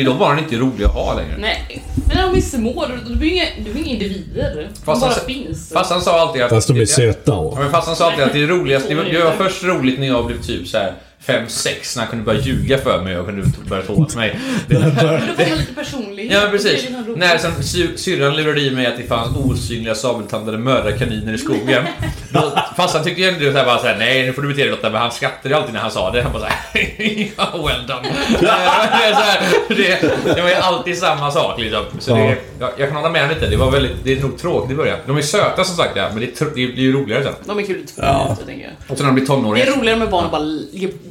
[0.00, 1.34] Är då barnen inte roliga att ha längre.
[1.38, 4.68] Nej, men de är små, de de är inga, de är inga individer.
[4.74, 5.72] De Fast bara han- finns.
[5.72, 6.50] Farsan sa alltid att...
[6.50, 7.58] Fast de är Ja, söta och...
[7.58, 10.06] men farsan sa alltid att det är roligast, det var, det var först roligt när
[10.06, 10.92] jag blev typ så här
[11.26, 14.38] 5-6 när han kunde börja ljuga för mig och kunde börja tåla mig.
[14.68, 16.32] Det, får man lite personlighet.
[16.32, 16.88] ja men Det precis.
[17.16, 21.84] När sen sy- syrran lurade i mig att det fanns osynliga sabeltandade mördarkaniner i skogen.
[22.30, 24.90] Då, farsan tyckte ju ändå såhär bara såhär, nej nu får du bete dig Lotta,
[24.90, 26.22] men han skrattade alltid när han sa det.
[26.22, 26.56] Han bara såhär,
[27.36, 28.02] ja well done.
[28.40, 31.84] det, här, det, det var ju alltid samma sak liksom.
[31.98, 32.16] Så Ja.
[32.16, 34.74] det, jag, jag kan hålla med lite, det var väldigt, det är nog tråkigt i
[34.74, 34.98] början.
[35.06, 37.32] De är söta som sagt ja, men det, är det blir ju roligare sen.
[37.44, 38.24] De är kul i två Ja.
[38.24, 38.72] minuter, tänker jag.
[38.88, 39.66] Och sen när de blir Det tonåringar.
[39.66, 40.42] är roligare med barn att bara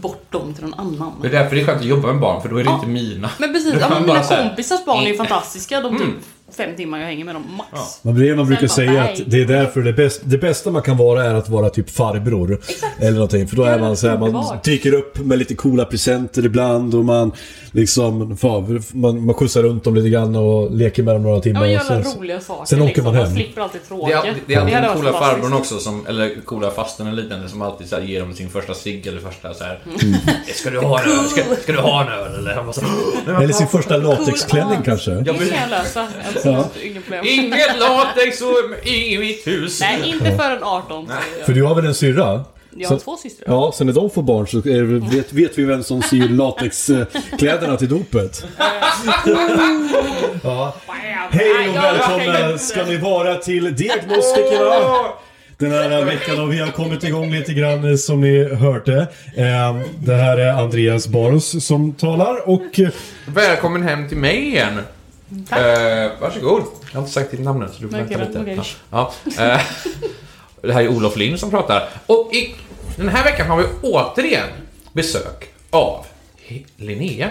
[0.07, 1.11] bort dem till någon annan.
[1.21, 2.75] Det är därför det är skönt att jobba med barn, för då är det Ja.
[2.75, 3.29] inte mina.
[3.37, 5.81] Men precis, ja, men mina kompisars barn är ju fantastiska.
[5.81, 6.19] De typ Mm.
[6.57, 7.69] Fem timmar jag hänger med dem, max.
[7.73, 7.87] Ja.
[8.01, 9.13] Man, blir- man brukar säga nej.
[9.13, 11.89] att det är därför det, bäst, det bästa man kan vara är att vara typ
[11.89, 12.59] farbror.
[12.99, 13.47] Eller någonting.
[13.47, 17.05] För då är man så här, man dyker upp med lite coola presenter ibland och
[17.05, 17.31] man
[17.71, 21.41] liksom, fan, man, man skjutsar runt dem lite grann och leker med dem några Ja,
[21.41, 21.61] timmar.
[21.61, 22.65] men och sen, roliga saker.
[22.65, 23.05] sen åker liksom.
[23.05, 23.33] man hem.
[23.33, 24.21] slipper alltid Det tråkiga.
[24.23, 27.61] är, det är alltid den coola farbrorn också, som, eller coola fasten eller liknande, som
[27.61, 29.79] alltid så här, ger dem sin första cigg eller första så här.
[29.85, 30.15] Mm.
[30.55, 31.25] Ska du ha en öl?
[31.25, 32.35] Ska, ska du ha en öl?
[32.39, 32.89] Eller så, "Nej,
[33.25, 35.11] men Eller sin pappa." första latexklänning Cool kanske.
[35.11, 36.07] Ja, Det kan jag lösa.
[36.53, 37.25] Problem.
[37.25, 39.79] Inget latex och i mitt hus.
[39.81, 41.07] Nej, inte förrän 18.
[41.07, 41.45] säger jag.
[41.45, 42.43] För du har väl en syrra?
[42.77, 43.45] Jag har Så- två systrar.
[43.53, 44.83] Ja, så när de får barn så är,
[45.15, 48.45] vet, vet vi vem som syr latexkläderna till dopet.
[50.43, 50.73] ja.
[51.31, 54.75] Hej och välkomna ska ni vara till Diagnostikerna.
[55.57, 58.97] Den här veckan och vi har kommit igång lite grann eh, som ni hörde.
[59.35, 62.79] Eh, Det här är Andreas Baros som talar och
[63.25, 64.79] Välkommen hem till mig igen.
[65.49, 65.59] Tack.
[65.59, 66.63] Eh, varsågod.
[66.85, 68.39] Jag har inte sagt ditt namn än så du får vänta lite.
[68.39, 68.59] okej.
[68.91, 69.11] Ja.
[69.39, 69.61] Eh,
[70.61, 71.89] det här är Olof Lind som pratar.
[72.05, 72.55] Och i,
[72.97, 74.47] den här veckan har vi återigen
[74.93, 76.05] besök av
[76.77, 77.29] Linnea.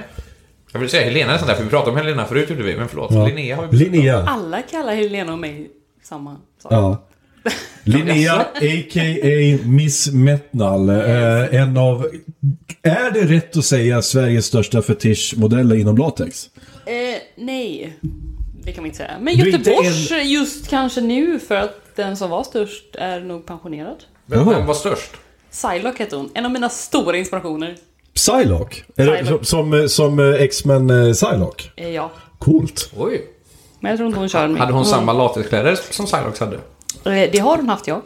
[0.72, 2.88] Jag vill säga Helena nästan där, för vi pratade om Helena förut gjorde vi, men
[2.88, 3.10] förlåt.
[3.12, 3.26] ja.
[3.26, 3.92] Linnea har vi besök av.
[3.94, 4.24] Linnea.
[4.26, 5.70] Alla kallar Helena och mig
[6.02, 6.72] samma sak.
[6.72, 7.04] Ja.
[7.84, 9.58] Linnea, a.k.a.
[9.64, 10.88] Miss Metnal.
[10.90, 12.06] Eh, en av...
[12.82, 16.50] Är det rätt att säga Sveriges största fetischmodeller inom latex?
[16.86, 17.98] Eh, nej.
[18.64, 19.10] Det kan man inte säga.
[19.20, 23.20] Men Du är inte Göteborgs just kanske nu för att den som var störst är
[23.20, 24.04] nog pensionerad.
[24.26, 25.10] Vem, vem var störst?
[25.50, 26.30] Psylocke hette hon.
[26.34, 27.76] En av mina stora inspirationer.
[28.14, 28.82] Psylocke?
[28.96, 29.44] Är det Psylocke.
[29.44, 31.64] som, som, som eh, X-Men eh, Psylocke?
[31.76, 32.10] Eh, ja.
[32.38, 32.90] Coolt.
[32.96, 33.24] Oj.
[33.80, 34.60] Men jag tror inte hon kör med.
[34.60, 36.56] Hade hon samma latexkläder som Cylox hade?
[37.04, 38.02] Eh, Det har hon haft, ja.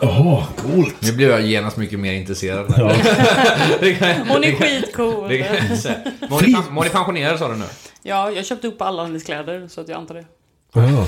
[0.00, 0.94] Jaha, coolt.
[1.02, 2.74] Nu blir jag genast mycket mer intresserad.
[2.76, 2.82] Ja.
[4.28, 5.28] Hon är skitcool.
[6.20, 6.30] men
[6.74, 7.64] hon är pensionerad sa du nu?
[8.02, 10.24] Ja, jag köpte upp alla hennes kläder så att jag antar det.
[10.74, 11.06] Ja.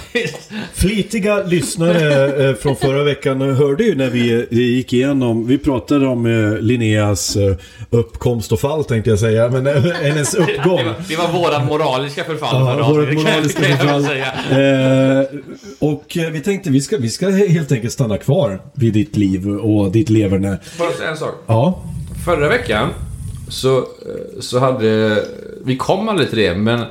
[0.75, 6.26] Flitiga lyssnare eh, från förra veckan hörde ju när vi gick igenom, vi pratade om
[6.26, 7.56] eh, Linneas eh,
[7.91, 9.66] uppkomst och fall tänkte jag säga, men
[10.02, 10.84] hennes Det uppgång.
[10.84, 14.04] var, det var våran moraliska förfall Ja, förra moraliska förfall.
[14.04, 15.20] säga.
[15.20, 15.26] Eh,
[15.78, 19.92] och vi tänkte vi ska, vi ska helt enkelt stanna kvar vid ditt liv och
[19.92, 20.58] ditt leverne.
[20.96, 21.34] Säga en sak?
[21.46, 21.82] Ja,
[22.25, 22.88] Förra veckan
[23.48, 23.84] så,
[24.41, 25.19] så hade...
[25.64, 26.84] Vi kom aldrig till det, men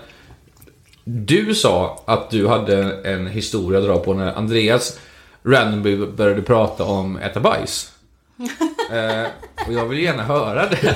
[1.03, 5.00] du sa att du hade en historia att dra på när Andreas
[5.44, 7.90] randomly började prata om äta bajs.
[8.91, 9.28] eh,
[9.67, 10.76] och jag vill gärna höra det.
[10.76, 10.96] här.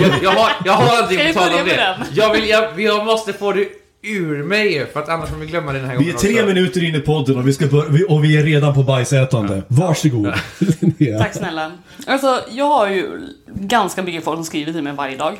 [0.00, 1.96] Jag, jag har, jag har någonting vi att tala börja om det.
[2.12, 3.68] Jag, vill, jag, jag måste få det
[4.04, 6.34] ur mig, för att annars kommer vi glömma det den här vi gången är tre
[6.34, 6.46] också.
[6.46, 9.62] minuter in i podden och vi, ska bör- vi- och vi är redan på bajsätande.
[9.68, 10.32] Varsågod.
[10.58, 11.18] Linnea.
[11.18, 11.72] Tack snälla.
[12.06, 15.36] Alltså, jag har ju ganska mycket folk som skriver till mig varje dag.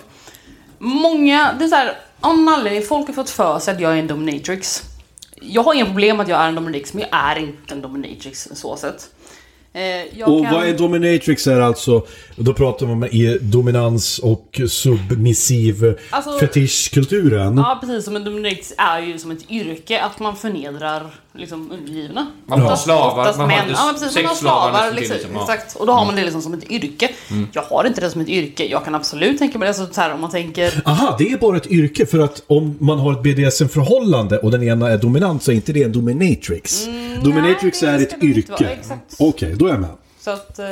[0.78, 3.96] Många, det är såhär, av någon anledning, folk har fått för sig att jag är
[3.96, 4.82] en dominatrix.
[5.40, 8.48] Jag har inga problem att jag är en dominatrix, men jag är inte en dominatrix
[8.54, 9.10] så sett.
[9.74, 10.54] Eh, jag Och kan...
[10.54, 17.56] vad är dominatrix är alltså, då pratar man i dominans och submissiv Alltså- fetischkulturen.
[17.56, 18.04] Ja, precis.
[18.04, 21.02] Som en dominatrix är ju som ett yrke, att man förnedrar
[21.34, 22.26] liksom undergivna.
[22.46, 23.68] Man har Oftast- slavar, oftast man har män.
[23.68, 24.12] inte Ja, precis.
[24.12, 25.40] sex Man har slavar liksom, liksom, ja.
[25.54, 25.76] exakt.
[25.76, 27.08] Och då har man det liksom som ett yrke.
[27.52, 28.66] Jag har inte det som ett yrke.
[28.66, 30.82] Jag kan absolut tänka mig det så, så här om man tänker...
[30.84, 34.62] Aha, det är bara ett yrke för att om man har ett BDSM-förhållande och den
[34.62, 36.86] ena är dominant så är inte det en dominatrix.
[37.22, 38.78] dominatrix Mm, nej, det är ett yrke.
[39.18, 39.90] Okej, då är jag med.
[40.24, 40.58] Så att...
[40.58, 40.66] Eh,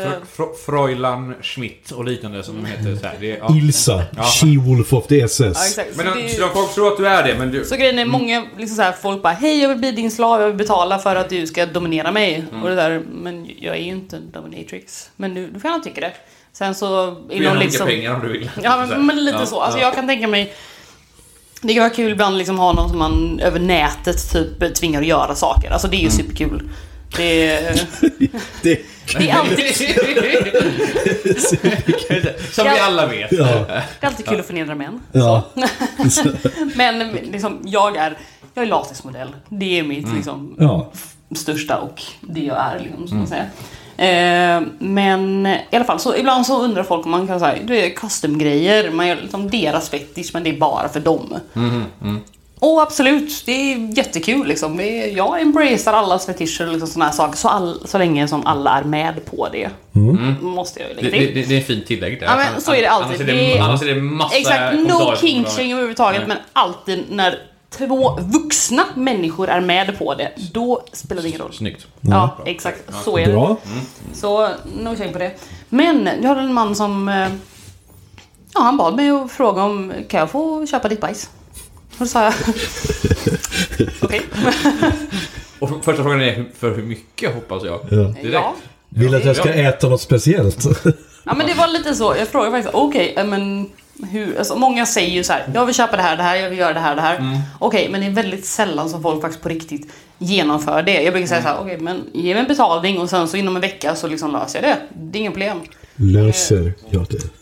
[0.66, 2.96] Fräulein Schmidt och liknande som de heter.
[2.96, 3.16] Så här.
[3.20, 3.56] Det är, ja.
[3.56, 5.40] Ilsa, She-Wolf of the SS.
[5.40, 5.96] ja, exakt.
[5.96, 7.64] Men så, de, det är, folk tror att du är det, men du...
[7.64, 10.40] så grejen är, många liksom så här, folk bara Hej, jag vill bli din slav,
[10.40, 12.44] jag vill betala för att du ska dominera mig.
[12.50, 12.62] Mm.
[12.62, 15.10] Och det där, men jag är ju inte en dominatrix.
[15.16, 16.12] Men du, du får gärna tycka det.
[16.52, 17.16] Sen så...
[17.28, 18.50] Du Inom ger liksom, pengar om du vill.
[18.62, 19.60] Ja, men, men lite Ja, så.
[19.60, 19.84] Alltså, ja.
[19.84, 20.54] Jag kan tänka mig...
[21.62, 25.06] Det kan vara kul ibland liksom ha någon som man över nätet typ tvingar att
[25.06, 25.70] göra saker.
[25.70, 26.16] Alltså det är ju Mm.
[26.16, 26.70] superkul.
[27.16, 27.72] Det är,
[28.62, 28.80] Det,
[29.18, 29.66] det är alltid,
[32.52, 33.32] Som vi alla vet.
[33.32, 33.46] ja,
[34.00, 35.00] det är alltid kul att förnedra män.
[35.12, 35.42] ja.
[36.74, 38.16] Men liksom, jag är,
[38.54, 39.28] jag är latexmodell.
[39.48, 40.90] Det är mitt liksom, ja.
[41.34, 42.78] största och det jag är.
[42.78, 43.48] Liksom, som man säger.
[43.96, 47.78] Eh, men i alla fall, så ibland så undrar folk om man kan säga, du
[47.78, 51.36] är custom-grejer, man gör liksom deras fetish men det är bara för dem.
[52.62, 54.76] Och absolut, det är jättekul liksom.
[54.76, 58.28] Det är, jag embracear allas fetischer och liksom såna här saker så, all, så länge
[58.28, 59.70] som alla är med på det.
[60.40, 61.34] Måste jag ju Det, lägga det, till.
[61.42, 62.26] det, det är ett fint tillägg där.
[62.26, 63.08] Ja, men så är det alltid.
[63.10, 67.04] Annars är det, Det är- annars är det massa Exakt, no shaming överhuvudtaget men alltid
[67.10, 67.38] när
[67.70, 71.52] två vuxna människor är med på det, då spelar det ingen roll.
[71.52, 71.86] Snyggt.
[72.00, 72.82] Ja, exakt.
[73.04, 73.32] Så är det.
[73.32, 73.56] Bra.
[74.14, 74.48] Så
[74.78, 75.30] no shame på det.
[75.68, 77.08] Men jag hade en man som...
[77.08, 77.28] eh,
[78.54, 81.30] Ja, han bad mig att fråga om kan jag få köpa ditt bajs?
[82.00, 82.34] Och då sa jag...
[84.00, 84.22] Okej.
[85.58, 87.80] Och för- första frågan är för hur mycket hoppas jag.
[87.90, 88.14] Ja.
[88.32, 88.54] Ja.
[88.88, 90.64] Vill att jag ska äta något speciellt?
[91.24, 92.14] ja, men det var lite så.
[92.18, 93.70] Jag frågade faktiskt, okej, eh, men
[94.10, 94.38] hur...
[94.38, 96.58] Alltså, många säger ju så här, jag vill köpa det här, det här, jag vill
[96.58, 97.40] göra det här, det här.
[97.58, 101.02] Okej, men det är väldigt sällan som folk faktiskt på riktigt genomför det.
[101.02, 103.56] Jag brukar säga så här, okej, men ge mig en betalning och sen så inom
[103.56, 104.78] en vecka så liksom löser jag det.
[105.10, 105.60] Det är inga problem.
[105.96, 107.39] Löser jag det?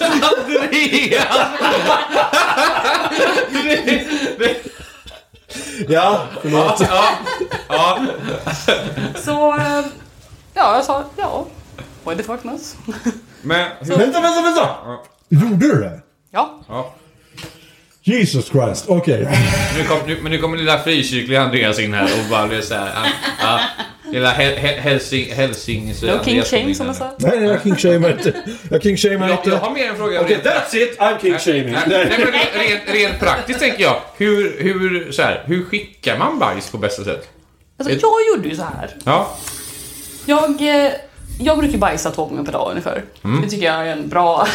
[0.00, 1.24] Andreas!
[5.88, 6.80] Ja, förlåt.
[6.80, 7.08] Ja,
[7.68, 8.06] ja.
[9.14, 9.84] Så, eh,
[10.54, 11.46] ja, jag sa ja.
[12.04, 12.76] Why the fuck knows?
[13.42, 13.70] Men.
[13.80, 14.76] Vänta, vänta, vänta!
[15.28, 16.00] Gjorde du det?
[16.30, 16.60] Ja.
[16.68, 16.94] Ja.
[18.02, 19.28] Jesus Christ, okej.
[19.76, 22.90] Nu kom, nu, men nu kommer lilla frikyrkliga Andreas in här och bara blir såhär...
[22.94, 23.10] Ja,
[23.40, 23.60] ja.
[24.12, 25.32] Hel- Helsing...
[25.34, 26.02] Helsings...
[26.02, 27.10] No king shame som jag sa.
[27.18, 28.32] Nej, nej, jag king-shamear inte.
[28.70, 29.56] Jag king-shamear Jag, jag inte.
[29.56, 30.20] har mer en fråga.
[30.20, 30.98] Okej, that's it!
[30.98, 31.72] I'm king-shaming.
[31.72, 34.00] Nej, nej, men rent, rent, praktiskt tänker jag.
[34.16, 37.28] Hur, hur, så här, hur skickar man bajs på bästa sätt?
[37.78, 38.96] Alltså, Ett- jag gjorde ju så här.
[39.04, 39.36] Ja.
[40.26, 40.92] Jag, eh,
[41.40, 43.02] jag brukar bajsa två gånger per dag ungefär.
[43.42, 44.48] Det tycker jag är en bra...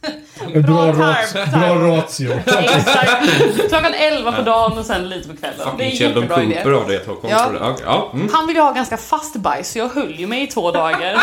[0.00, 1.14] Bra, Bra
[1.52, 2.32] bra ratio.
[2.46, 3.26] Exakt.
[3.68, 5.58] Klockan 11 på dagen och sen lite på kvällen.
[5.78, 6.54] Det är Fucking Sheldon jättebra idé.
[6.54, 6.94] Cooper av det.
[6.94, 7.58] Jag tar koll på det.
[7.60, 7.76] Ja.
[7.84, 8.10] Ja.
[8.14, 8.28] Mm.
[8.32, 11.22] Han ville ha ganska fast bajs så jag höll ju mig i två dagar.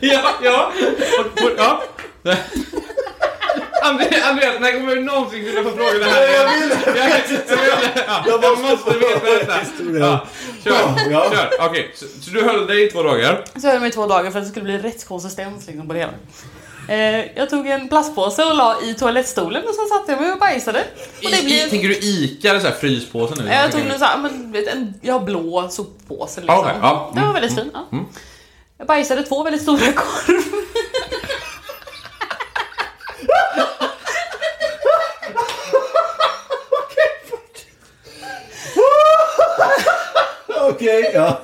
[0.00, 0.72] ja, ja.
[1.56, 1.82] Ja.
[3.82, 6.22] Andreas, när kommer du någonsin kunna få fråga det här?
[6.22, 9.54] Jag vill, jag, jag, ja, jag måste veta detta.
[9.98, 10.26] Ja,
[10.64, 11.30] kör, Ja.
[11.30, 11.50] kör.
[11.68, 13.44] Okej, så, så du höll dig i två dagar?
[13.56, 15.88] Så jag höll mig i två dagar för att det skulle bli rätt konsistens liksom,
[15.88, 16.12] på det hela.
[16.88, 20.38] Eh, jag tog en plastpåse och la i toalettstolen och sen satte jag mig och
[20.38, 20.84] bajsade.
[21.24, 21.70] Och det I, blev...
[21.70, 23.50] tänker du Ica eller så här fryspåse nu?
[23.50, 26.58] Jag tog nu såhär, men du vet, en, jag har blå soppåse liksom.
[26.58, 27.10] Okej, ja.
[27.12, 27.22] Mm.
[27.22, 27.70] Det var väldigt fin.
[27.74, 27.86] Ja.
[28.78, 30.42] Jag bajsade två väldigt stora korv.
[40.60, 41.42] Okej, ja.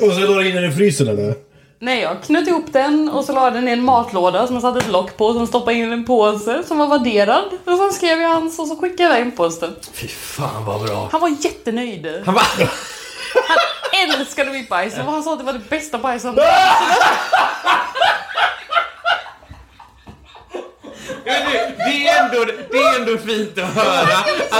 [0.00, 1.34] Och så la du in den i frysen eller?
[1.84, 4.78] Nej, jag knöt ihop den och så la den i en matlåda som jag satte
[4.78, 5.32] ett lock på.
[5.32, 7.44] Som stoppade in en påse som var vadderad.
[7.64, 9.76] Och sen skrev jag hans och så skickade jag iväg posten.
[9.92, 11.08] Fy fan vad bra.
[11.12, 12.22] Han var jättenöjd.
[12.26, 12.44] Han bara...
[13.48, 13.58] Han
[14.20, 14.98] älskade mitt bajs.
[14.98, 16.52] Och han sa att det var det bästa bajs han Ja,
[21.24, 21.30] det,
[22.08, 24.56] är ändå, det är ändå fint att höra att det,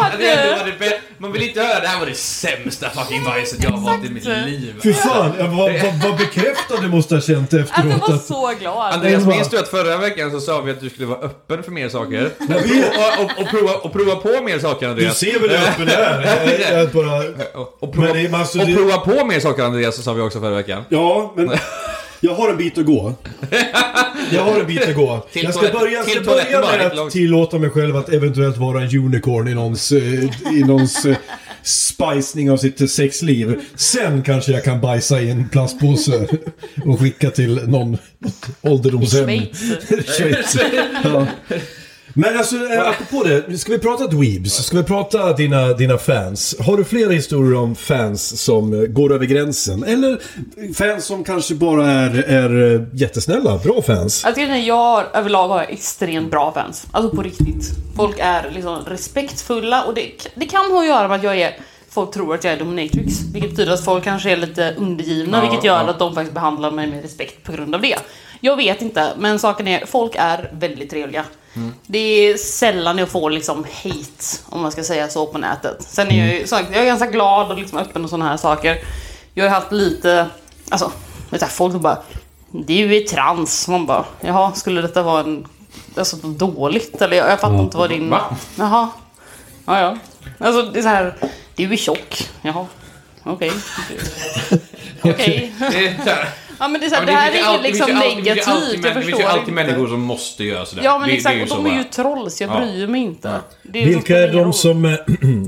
[0.00, 0.96] att det ändå var det bästa.
[1.18, 4.12] Man vill inte höra det här var det sämsta fucking bajset jag har fått i
[4.12, 4.74] mitt liv.
[4.82, 8.08] Fy fan, vad, vad, vad bekräftad du måste ha känt Alltså, jag efteråt.
[8.10, 8.92] var så glad.
[8.94, 11.70] Andreas, minns du att förra veckan så sa vi att du skulle vara öppen för
[11.70, 12.30] mer saker?
[12.40, 15.18] Och, och, och, prova, och prova på mer saker du Andreas.
[15.18, 16.86] ser väl hur öppen jag är?
[16.86, 17.18] Bara...
[17.60, 20.12] Och, och, prova, Men det är massor- och prova på mer saker Andreas, så sa
[20.12, 20.84] vi också förra veckan.
[20.88, 21.50] Ja, men...
[22.20, 23.14] Jag har en bit att gå.
[24.32, 25.26] Jag har en bit att gå.
[25.32, 27.96] Till jag ska toalett- börja, till ska toaletten börja bara, med att tillåta mig själv
[27.96, 30.24] att eventuellt vara en unicorn i någons, eh,
[30.58, 31.16] i någons eh,
[31.62, 33.60] spicning av sitt sexliv.
[33.74, 36.26] Sen kanske jag kan bajsa i en plastpåse
[36.84, 37.98] och skicka till någon
[38.62, 39.24] ålderdomshem.
[39.24, 39.58] Schweiz.
[40.18, 40.56] Schweiz.
[41.04, 41.26] Ja.
[42.18, 43.58] Men alltså, eh, apropå det.
[43.58, 44.66] Ska vi prata dweebs?
[44.66, 46.56] Ska vi prata dina, dina fans?
[46.60, 49.84] Har du flera historier om fans som eh, går över gränsen?
[49.84, 50.18] Eller
[50.74, 54.22] fans som kanske bara är, är eh, jättesnälla, bra fans?
[54.24, 56.86] Jag tycker att jag överlag har extremt bra fans.
[56.90, 57.72] Alltså på riktigt.
[57.96, 61.56] Folk är liksom respektfulla och det, det kan ha att göra med att jag är
[61.88, 65.40] Folk tror att jag är dominatrix, vilket betyder att folk kanske är lite undergivna, Ja,
[65.48, 65.90] vilket gör ja.
[65.90, 67.96] att de faktiskt behandlar mig med respekt på grund av det.
[68.40, 71.24] Jag vet inte, men saken är, folk är väldigt trevliga.
[71.56, 71.72] Mm.
[71.86, 75.76] Det är sällan jag får liksom hate, om man ska säga så, på nätet.
[75.88, 78.36] Sen är jag ju, sagt, jag är ganska glad och liksom öppen och sådana här
[78.36, 78.78] saker.
[79.34, 80.26] Jag har haft lite,
[80.68, 80.92] alltså,
[81.30, 81.98] vet du, folk bara
[82.50, 83.68] Du är trans.
[83.68, 85.46] Man bara, jaha, skulle detta vara en,
[85.96, 87.02] alltså dåligt?
[87.02, 88.10] Eller jag, jag fattar inte vad din...
[88.10, 88.36] Va?
[88.58, 88.88] Jaha.
[89.66, 89.96] Ja, ja.
[90.46, 91.14] Alltså det är så här,
[91.54, 92.28] du är tjock.
[92.42, 92.66] Jaha.
[93.22, 93.52] Okej.
[95.02, 95.52] Okej.
[95.60, 97.86] Är så här- Ja men det är så här, Ja, det här ju är liksom
[97.86, 99.54] det ju alltid- negativt, det finns ju alltid jag män- Det finns ju förstår alltid
[99.54, 100.82] människor som måste göra sådär.
[100.84, 101.78] Ja men Det- det exakt, ju och så de är bara.
[101.78, 102.60] ju trolls, jag Ja.
[102.60, 103.40] bryr mig inte.
[103.62, 104.84] Det är Vilka är de som...
[104.84, 104.90] eh,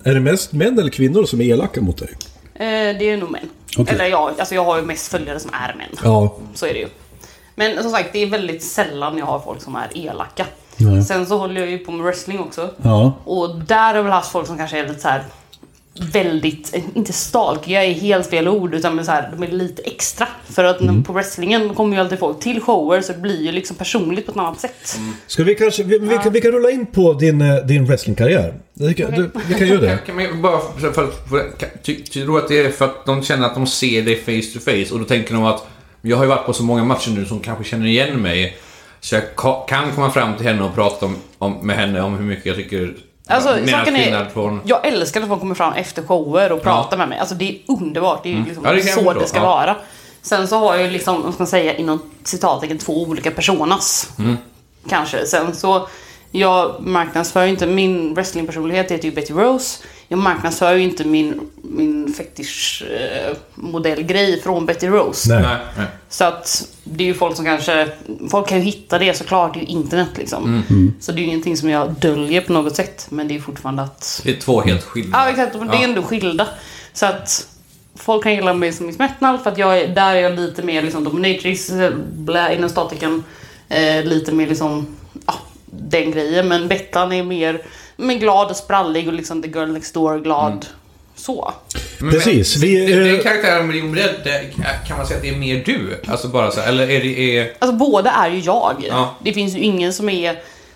[0.05, 2.09] Är det mest män eller kvinnor som är elaka mot dig?
[2.55, 3.49] Eh, det är nog män.
[3.79, 3.95] Okej.
[3.95, 5.89] Eller ja, alltså jag har ju mest följare som är män.
[6.05, 6.37] Ja.
[6.55, 6.89] Så är det ju.
[7.55, 10.47] Men som sagt, det är väldigt sällan jag har folk som är elaka.
[10.77, 11.03] Nej.
[11.03, 12.71] Sen så håller jag ju på med wrestling också.
[12.83, 13.13] Ja.
[13.25, 15.25] Och där har jag väl haft folk som kanske är lite så här
[16.01, 20.29] väldigt, inte stalkiga är helt fel ord, utan så här, de är lite extra.
[20.51, 21.03] För att Mm.
[21.03, 24.33] på wrestlingen kommer ju alltid folk till shower så det blir ju liksom personligt på
[24.33, 24.99] ett annat sätt.
[25.27, 25.83] Ska vi kanske...
[25.83, 28.55] Vi, vi, kan, vi kan rulla in på din, eh, din wrestlingkarriär.
[28.73, 29.89] Vi kan, du, vi kan göra det.
[30.07, 31.53] Kan, kan man bara för, för, för,
[31.83, 34.65] ty, du att det är för att de känner att de ser dig face to
[34.65, 35.67] face och då tänker de att
[36.03, 38.57] jag har ju varit på så många matcher nu som kanske känner igen mig.
[39.01, 42.17] Så jag ka, kan komma fram till henne och prata om, om, med henne om
[42.17, 42.95] hur mycket jag tycker...
[43.29, 44.61] Alltså, saken är, från...
[44.65, 47.19] jag älskar när folk kommer fram efter shower och pratar med mig.
[47.19, 48.77] Alltså det är underbart, det är ju liksom Mm.
[48.79, 49.45] Ja, det så det ska ja.
[49.45, 49.77] vara.
[50.23, 54.11] Sen så har jag liksom, vad ska man säga, inom citattecken två olika personas.
[54.19, 54.37] Mm.
[54.89, 55.27] Kanske.
[55.27, 55.89] Sen så,
[56.31, 59.85] jag marknadsför ju inte, min wrestlingpersonlighet heter ju Betty Rose.
[60.11, 65.41] Jag marknadsför ju inte min, min fetish eh, modellgrej från Betty Rose.
[65.41, 65.57] Nej.
[66.09, 67.89] Så att det är ju folk som kanske,
[68.31, 70.65] folk kan ju hitta det såklart, det är ju internet liksom.
[70.71, 70.95] Mm.
[71.01, 73.83] Så det är ju ingenting som jag döljer på något sätt, men det är fortfarande
[73.83, 74.21] att...
[74.25, 75.19] Det är två helt skilda.
[75.19, 76.49] Ja exakt, men det är ändå skilda.
[76.93, 77.49] Så att
[77.95, 80.63] folk kan gilla mig som Miss Metnal för att jag är, där är jag lite
[80.63, 81.71] mer liksom dominatrix,
[82.13, 83.25] blä inom statiken,
[83.69, 84.97] eh, lite mer liksom,
[85.27, 85.35] ja,
[85.67, 86.49] den grejen.
[86.49, 87.63] Men Bettan är mer,
[88.01, 90.53] men glad och sprallig och liksom the girl next door glad.
[90.53, 90.65] Mm.
[91.17, 91.53] Så.
[91.99, 94.41] Men- Precis, vi, Den, den eh, karaktären med det,
[94.89, 96.01] kan man säga att det är mer du?
[96.09, 97.39] Alltså bara så eller är det...
[97.39, 98.85] Är, Alltså båda är ju jag.
[98.89, 99.15] Ja.
[99.23, 100.31] Det finns ju ingen som är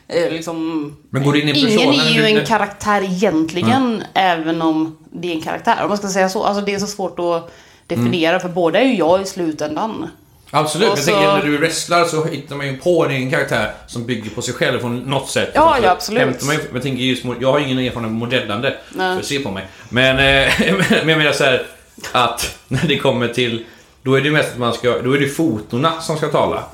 [0.08, 0.96] eh, liksom...
[1.10, 1.94] Men går det in i Ingen personen?
[2.06, 5.78] är ju en karaktär egentligen, även om det är en karaktär.
[5.82, 6.44] Om man ska säga så.
[6.44, 7.52] Alltså det är så svårt att
[7.86, 10.08] definiera, för båda är ju jag i slutändan.
[10.54, 13.72] Absolut, Och jag så- tänker när du wrestlar så hittar man ju på din karaktär
[13.86, 15.50] som bygger på sig själv på något sätt.
[15.54, 16.42] Ja, Så ja, absolut.
[16.42, 19.18] Man, jag tänker just, jag har ingen erfarenhet av modellande, Nej.
[19.18, 19.66] att se på mig.
[19.88, 20.52] Men, eh,
[21.00, 21.66] men jag menar så här
[22.12, 23.64] att när det kommer till,
[24.02, 26.64] då är det mest att man ska, då är det fotona som ska tala.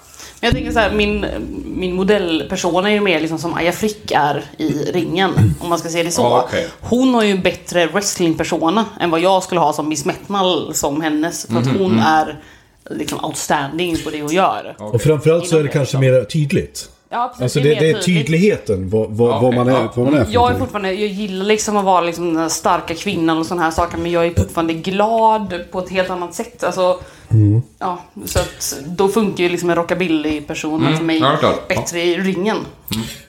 [0.40, 1.26] Men jag tänker så här, min,
[1.76, 5.54] min modellperson är ju mer liksom som Aya Frick är i ringen.
[5.61, 6.23] Om man ska se det så.
[6.23, 6.68] Ja, okej.
[6.80, 11.00] Hon har ju en bättre wrestlingpersona än vad jag skulle ha som Miss Metnal som
[11.00, 11.47] hennes.
[11.47, 12.38] För att Mhm, hon är
[12.90, 14.76] liksom outstanding på det hon gör.
[14.78, 16.90] och framförallt så är det kanske mer tydligt.
[17.11, 19.73] Ja, precis, Alltså är det, mer det är tydligheten vad, vad, Ja, vad, man är,
[19.73, 19.92] ja.
[19.95, 20.61] vad man är för Jag är någonting.
[20.61, 24.11] fortfarande, jag gillar liksom att vara liksom den starka kvinnan och sådana här saker men
[24.11, 26.64] jag är fortfarande glad på ett helt annat sätt.
[26.64, 27.62] Alltså, Mm.
[27.78, 32.57] ja, så att då funkar ju liksom en rockabilly-person för mig ja, bättre i ringen.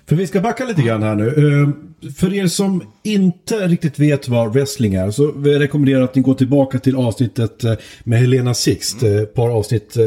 [0.10, 1.28] För vi ska backa lite grann här nu.
[1.28, 1.70] Eh,
[2.12, 6.34] för er som inte riktigt vet vad wrestling är så rekommenderar jag att ni går
[6.34, 7.74] tillbaka till avsnittet eh,
[8.04, 9.04] med Helena Sixt.
[9.04, 10.04] Eh, ett par avsnitt eh,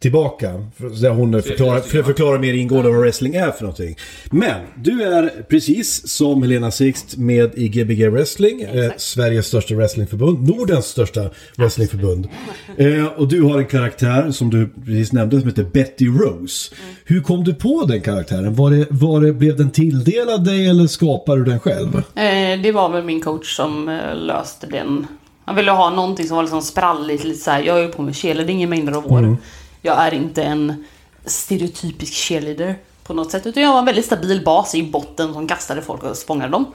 [0.00, 0.66] tillbaka.
[0.78, 3.96] för- Där hon förklarar, för, förklarar mer ingående vad wrestling är för någonting.
[4.30, 8.62] Men du är precis som Helena Sixt med i Gbg Wrestling.
[8.62, 10.48] Eh, Sveriges största wrestlingförbund.
[10.48, 12.28] Nordens största wrestlingförbund.
[12.76, 16.74] Eh, och du har en karaktär som du precis nämnde som heter Betty Rose.
[17.04, 18.54] Hur kom du på den karaktären?
[18.54, 21.96] Var det, var det, blev den tilldelad dig eller skapade du den själv?
[21.96, 25.06] Eh, det var väl min coach som eh, löste den.
[25.44, 27.62] Han ville ha någonting som var liksom spralligt, lite så här.
[27.62, 29.36] Jag har ju på med cheerleading i mängder av år.
[29.82, 30.84] Jag är inte en
[31.24, 33.46] stereotypisk cheerleader på något sätt.
[33.46, 36.66] Utan jag var en väldigt stabil bas i botten som kastade folk och spångade dem.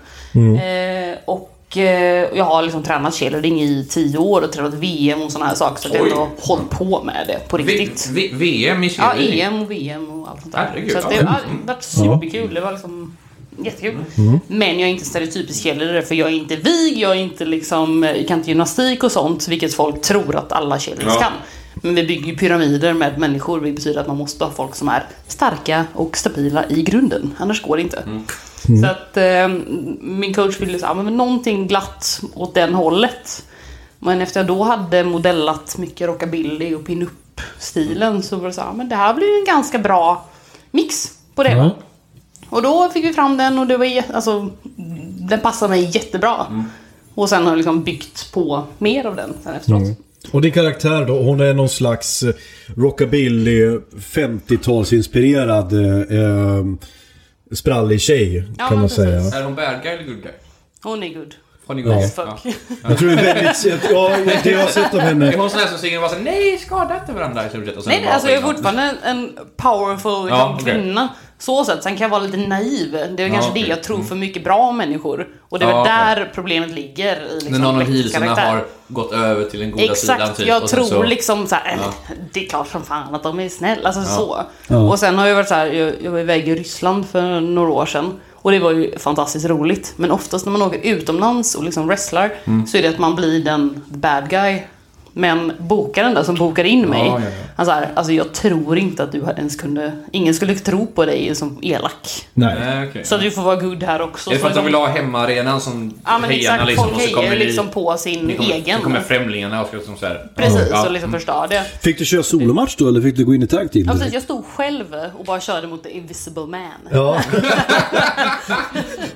[0.57, 5.31] Eh, och eh, jag har liksom tränat cheerleading i tio år och tränat VM och
[5.31, 5.81] sådana här saker.
[5.81, 8.09] Så att jag har ändå hållit på med det på V, riktigt.
[8.13, 9.39] v, VM i Ja, cheerleading.
[9.39, 10.67] EM och VM och allt sånt där.
[10.69, 12.53] Herregud, så det har varit superkul.
[12.53, 13.17] Det var liksom
[13.63, 13.95] Jättekul.
[14.47, 18.03] Men jag är inte stereotypisk cheerleader för jag är inte vig, jag är inte liksom,
[18.03, 21.21] jag kan inte gymnastik och sånt, vilket folk tror att alla cheerleaders Ja.
[21.21, 21.31] kan.
[21.85, 24.89] Men vi bygger ju pyramider med människor, vilket betyder att man måste ha folk som
[24.89, 27.33] är starka och stabila i grunden.
[27.37, 28.03] Annars går det inte.
[28.81, 29.47] Så att eh,
[30.01, 33.45] min coach ville säga, men någonting glatt åt den hållet.
[33.99, 38.73] Men efter jag då hade modellat mycket rockabilly och pin-up-stilen så var det så här,
[38.73, 40.25] men det här blir ju en ganska bra
[40.71, 41.51] mix på det.
[41.51, 41.69] Ja.
[42.49, 44.49] Och då fick vi fram den och det var alltså,
[45.19, 46.63] den passade mig jättebra.
[47.15, 49.81] Och sen har jag liksom byggt på mer av den sen efteråt.
[50.31, 52.33] Och din karaktär då, hon är någon slags eh,
[52.77, 56.65] rockabilly 50-talsinspirerad eh, eh,
[57.55, 59.03] sprallig tjej Ja, kan man precis.
[59.03, 59.39] säga.
[59.39, 60.31] Är hon bad guy eller good guy?
[60.83, 61.35] Hon är good.
[61.67, 61.95] Har ni Ja.
[61.95, 62.15] gått?
[62.15, 62.55] Fuck.
[62.83, 63.91] Jag tror det är väldigt...
[63.91, 65.33] Ja, det jag har sett av Är henne.
[65.37, 67.83] hon sån här som säger bara så, nej skada inte varandra i stort sett och
[67.83, 70.81] sen Nej, bara alltså jag är fortfarande en powerful Ja, liksom, okej.
[70.83, 71.09] kvinna.
[71.39, 71.83] Så sett.
[71.83, 72.91] Sen kan jag vara lite naiv.
[72.91, 73.63] Det är Ja, kanske okej.
[73.63, 75.27] det jag tror för mycket bra om människor.
[75.49, 77.15] Och det är Ja, väl där problemet ligger.
[77.21, 80.47] I, liksom, När någon av heelserna har gått över till den goda sidan Exakt, typ.
[80.47, 81.93] jag tror så, liksom så här, Ja.
[82.33, 84.41] det är klart som fan att de är snälla, alltså så.
[84.67, 84.77] Ja.
[84.77, 87.69] Och sen har jag varit så här, jag, jag var iväg i Ryssland för några
[87.71, 88.13] år sedan.
[88.33, 89.93] Och det var ju fantastiskt roligt.
[89.95, 92.67] Men oftast när man åker utomlands och liksom wrestlar Mm.
[92.67, 94.61] så är det att man blir den bad guy.
[95.17, 97.31] Men bokaren där som bokar in mig, Ja, ja, ja.
[97.55, 101.35] han här, alltså jag tror inte att du ens kunde, ingen skulle tro på dig
[101.35, 102.27] som elak.
[102.33, 102.55] Nej.
[102.59, 103.05] Nej, okej.
[103.05, 104.29] Så att du får vara good här också.
[104.29, 106.89] Är det för Så att de vill ha hemmaarenan som Ja men hejarna exakt, liksom
[106.89, 108.77] folk och så kommer liksom på sin ni kommer, egen.
[108.77, 110.27] Så kommer främlingarna och ska liksom så här.
[110.35, 110.85] Precis, Ja.
[110.85, 111.63] och liksom förstör det.
[111.81, 113.85] Fick du köra solomatch då eller fick du gå in i tag team?
[113.87, 114.85] Ja, precis, jag stod själv
[115.19, 116.61] och bara körde mot the invisible man.
[116.91, 117.21] Ja.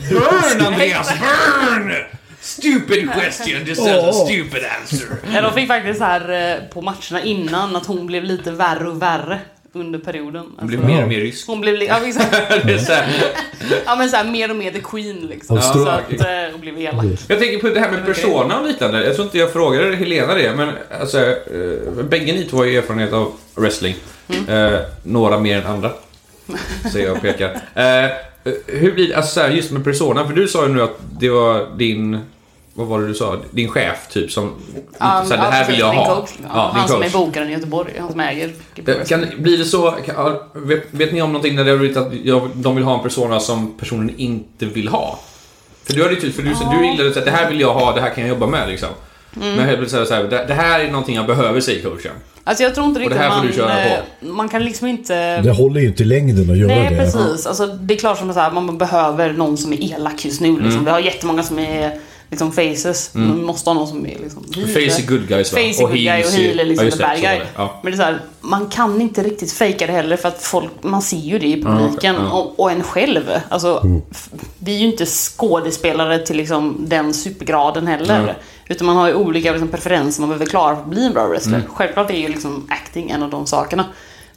[0.09, 1.93] Burn Andreas, burn!
[2.49, 4.25] Stupid question deserves a Åh.
[4.25, 5.07] stupid answer.
[5.33, 8.87] Ja, de fick faktiskt så här eh, på matcherna innan att hon blev lite värre
[8.89, 9.39] och värre
[9.73, 10.45] under perioden.
[10.57, 11.47] Hon blir Alltså, mer och mer rysk.
[11.47, 12.35] hon blev ja, exakt.
[13.85, 15.55] Ja men så här, mer och mer the queen liksom.
[15.55, 17.05] Ja, så att eh, hon blev elak.
[17.27, 19.05] Jag tänker på det här med persona och liknande.
[19.05, 20.69] Jag tror inte jag frågade Helena det, men
[21.01, 23.95] alltså, eh, bägge ni två har ju erfarenhet av wrestling.
[24.47, 25.91] Eh, några mer än andra.
[26.91, 27.49] Säger jag och pekar.
[27.75, 28.09] Eh,
[28.67, 30.97] hur blir det, alltså så här, just med persona, för du sa ju nu att
[31.19, 32.19] det var din,
[32.79, 33.37] vad var det du sa?
[33.51, 34.53] Din chef typ som,
[34.97, 36.15] så här, det här vill jag ha.
[36.15, 38.51] Coach, ja, Ja, han som är bokaren i Göteborg, han som äger
[39.07, 41.97] Kan, blir det så, kan, ja, vet, vet ni om någonting där det har blivit
[41.97, 45.19] att jag, de vill ha en persona som personen inte vill ha?
[45.83, 47.95] För du hade ju typ, för du, du gillade att det här vill jag ha,
[47.95, 48.89] det här kan jag jobba med liksom.
[49.35, 49.55] Mm.
[49.55, 52.11] Men helt plötsligt så här, det, det här är någonting jag behöver, säger coachen.
[52.43, 54.87] Alltså jag tror inte riktigt det här får man, du köra eh, man kan liksom
[54.87, 55.41] inte...
[55.41, 56.95] Det håller ju inte i längden att göra Nej, det.
[56.95, 57.45] precis.
[57.45, 60.51] Alltså, det är klart som här, man behöver någon som är elak just nu.
[60.51, 60.71] Liksom.
[60.71, 60.85] Mm.
[60.85, 63.09] Vi har jättemånga som är liksom faces.
[63.13, 64.43] Man måste ha någon som är liksom...
[64.53, 65.59] Face är good guys va?
[65.59, 67.39] Face är good guy och är liksom just the bad guy.
[67.55, 67.79] Ja.
[67.83, 70.71] Men det är så här, man kan inte riktigt fejka det heller för att folk,
[70.81, 72.31] man ser ju det i publiken Ja, ja.
[72.31, 73.23] Och, och en själv.
[73.49, 78.23] Alltså, f- vi är ju inte skådespelare till liksom den supergraden heller.
[78.25, 78.35] Nej.
[78.67, 81.27] Utan man har ju olika liksom, preferenser man behöver klara för att bli en bra
[81.27, 81.57] wrestler.
[81.57, 81.69] Mm.
[81.73, 83.85] Självklart är ju liksom acting en av de sakerna.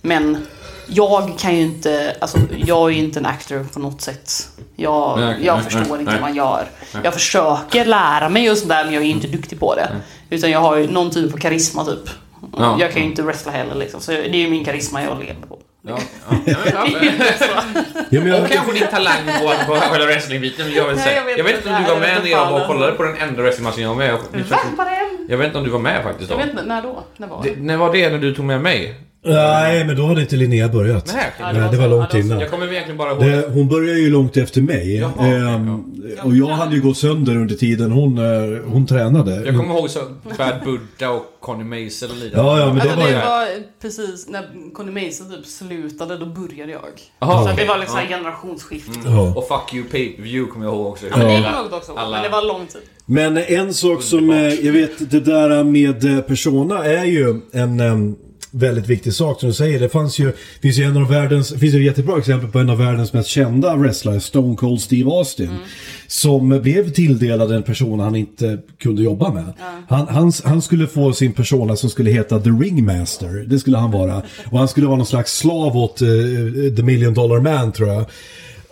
[0.03, 0.47] Men
[0.87, 4.49] jag kan ju inte, alltså jag är ju inte en actor på något sätt.
[4.77, 6.15] Jag, Nej, jag nej, förstår nej, inte nej.
[6.15, 6.65] vad man gör.
[7.05, 9.89] Jag försöker lära mig just där men jag är ju inte duktig på det.
[10.31, 12.11] Utan jag har ju någon typ av karisma typ.
[12.57, 12.77] Ja.
[12.81, 14.01] Jag kan ju inte wrestla heller liksom.
[14.01, 15.59] Så det är ju min karisma jag lever på.
[15.89, 15.99] Ja,
[16.31, 16.37] ja.
[16.47, 20.73] Ja, ja, men- Ja, jag, Och kanske din talang på, på själva wrestlingbiten.
[20.73, 22.51] Jag, vill Nej, säga- jag vet jag vet inte, om du var med när jag
[22.51, 24.09] var och kollade på den enda wrestlingmatchen jag var med.
[24.09, 24.99] Jag, det?
[25.29, 26.35] jag vet inte om du var med faktiskt då.
[26.35, 27.03] Jag vet inte, när då?
[27.17, 27.51] När var det?
[27.55, 28.95] Det, när var det när du tog med mig?
[29.25, 31.13] Nej, men då hade inte Linnea börjat.
[31.15, 31.53] Nej, Ja.
[31.53, 31.91] Nej, det var så.
[31.91, 32.27] långt Ja, det var så.
[32.27, 32.41] innan.
[32.41, 33.21] Jag kommer egentligen bara ihåg...
[33.25, 34.97] Det, hon började ju långt efter mig.
[34.97, 35.85] Jaha, Ehm,
[36.23, 39.35] och jag hade ju gått sönder under tiden hon, eh, hon tränade.
[39.47, 40.01] Jag kommer ihåg så
[40.39, 42.37] Bad Buddha och Conny Mason och lite.
[42.37, 43.17] Ja, ja, men det Alltså var det ju...
[43.19, 43.49] var
[43.83, 46.81] precis när Conny Mason typ slutade, då började jag.
[47.21, 48.07] Jaha, så att det var liksom Ja.
[48.07, 48.19] Mm.
[48.19, 48.99] generationsskifte.
[49.05, 49.35] Ja.
[49.37, 51.07] Och Fuck You Pay-Per-View kommer jag ihåg också.
[51.11, 51.39] Ja, men det Ja.
[51.53, 51.93] kommer jag också.
[51.97, 52.83] Alla- Men det var lång tid.
[53.07, 57.81] Men en sak som eh, jag vet, det där med eh, Persona är ju en
[57.81, 58.17] em,
[58.53, 59.81] väldigt viktig sak som du säger.
[59.81, 62.71] Det fanns ju, finns ju en av världens, finns ju ett jättebra exempel på en
[62.71, 65.51] av världens mest kända wrestlare, Stone Cold Steve Austin.
[66.07, 69.53] Som blev tilldelad en persona han inte kunde jobba med.
[69.89, 73.45] Han, han, han skulle få sin persona som skulle heta The Ringmaster.
[73.47, 74.23] Det skulle han vara.
[74.51, 76.09] Och han skulle vara någon slags slav åt eh,
[76.77, 78.05] The Million Dollar Man tror jag.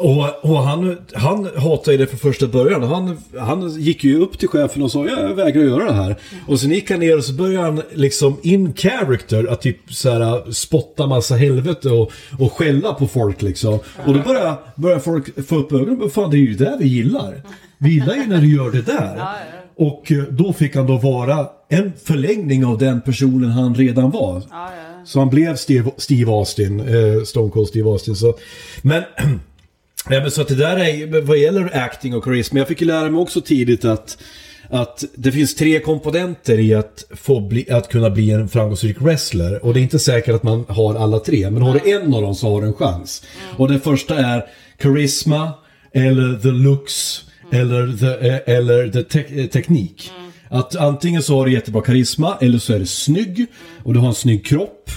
[0.01, 2.83] Och, och han, han hatade det från första början.
[2.83, 6.17] Han, han gick ju upp till chefen och sa ja, jag vägrar göra det här.
[6.47, 10.11] Och sen gick han ner och så började han liksom in character att typ så
[10.11, 13.79] här, spotta massa helvete och, och skälla på folk liksom.
[14.07, 15.99] Och då började, började folk få upp ögonen.
[15.99, 17.43] Vad Fan det är ju det där vi gillar.
[17.79, 19.21] Vi gillar ju när du gör det där.
[19.77, 24.43] Och eh, då fick han då vara en förlängning av den personen han redan var.
[25.05, 28.17] Så han blev Steve, Steve Austin, eh, Stone Cold Steve Austin.
[28.17, 28.35] Så.
[28.83, 29.03] Men
[30.09, 32.87] Ja, men så att det där är, vad gäller acting och karisma, jag fick ju
[32.87, 34.19] lära mig också tidigt att
[34.73, 39.65] att det finns tre komponenter i att, få bli, att kunna bli en framgångsrik wrestler.
[39.65, 42.23] Och det är inte säkert att man har alla tre, men har du en av
[42.23, 43.23] dem så har du en chans.
[43.57, 44.45] Och den första är
[44.79, 45.53] karisma,
[45.93, 50.11] eller the looks, eller the, eh, eller the te- eh, teknik.
[50.51, 53.47] Att antingen så har du jättebra karisma, eller så är du snygg,
[53.85, 54.91] och du har en snygg kropp.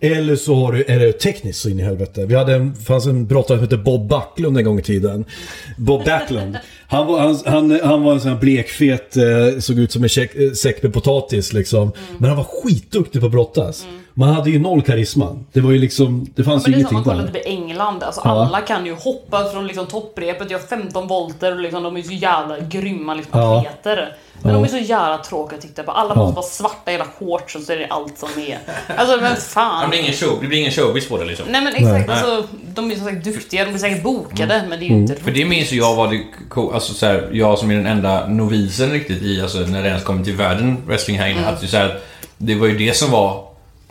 [0.00, 2.26] Eller så har du, är det tekniskt så in i helvete.
[2.26, 5.24] Vi hade en, fanns en brottare som hette Bob Backlund en gång i tiden.
[5.76, 6.56] Bob Backlund.
[6.86, 10.08] Han var, han, han, han var en sån här blekfet, eh, såg ut som en
[10.34, 11.92] eh, säck med potatis liksom.
[12.18, 13.86] Men han var skitduktig på att brottas.
[14.16, 15.36] Man hade ju noll karisma.
[15.52, 17.40] Det var ju liksom, det fanns Men ju det är som ingenting man kollar där.
[17.40, 18.02] typ England.
[18.02, 18.30] Alltså Ja.
[18.46, 22.12] Alla kan ju hoppa från liksom topprepet, göra 15 volter och liksom, de är så
[22.12, 23.58] jävla grymma liksom, Ja.
[23.58, 24.16] atleter.
[24.42, 24.58] Men Ja.
[24.58, 25.90] de är så jävla tråkiga att titta på.
[25.92, 26.20] Alla Ja.
[26.22, 28.58] måste vara svarta jävla shorts och så är det allt som är.
[28.96, 29.90] Alltså men Det fan.
[29.90, 31.46] blir ingen, show, det blir ingen showbiz på det liksom.
[31.50, 34.84] Nej men exakt, alltså, de är så säkert duktiga, de blir säkert bokade, men det
[34.84, 36.20] är ju inte För det minns ju jag var det
[36.74, 40.04] alltså så här, jag som är den enda novisen riktigt i, alltså när det ens
[40.04, 41.98] kommer till världen, wrestling här inne, att det, så här,
[42.36, 43.44] det var ju det som var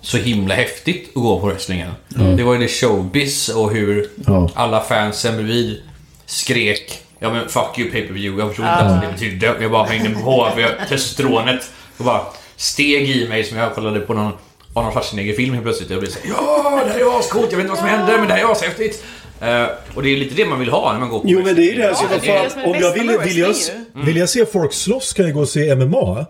[0.04, 1.92] så himla häftigt att gå på wrestlingen.
[2.38, 4.50] Det var ju det showbiz och hur Ja.
[4.56, 5.82] alla fansen bredvid
[6.26, 9.56] skrek Ja men fuck you pay per view jag förstod inte ens vad det betydde.
[9.62, 12.22] Jag bara hängde på för jag, testosteronet och bara
[12.56, 14.32] steg i mig som jag kollade på någon
[14.76, 15.90] Arnold Schwarzenegger-film helt plötsligt.
[15.90, 18.28] Jag blev såhär Ja, det här är ascoolt, jag vet inte vad som hände men
[18.28, 19.04] det här är ashäftigt.
[19.42, 21.56] Uh, och det är lite det man vill ha när man går på Jo men
[21.56, 21.90] det är det.
[21.90, 24.74] Alltså, Ja, det är det om jag vill, vill, jag, wrestling vill jag se folk
[24.74, 26.26] slåss kan jag gå och se MMA.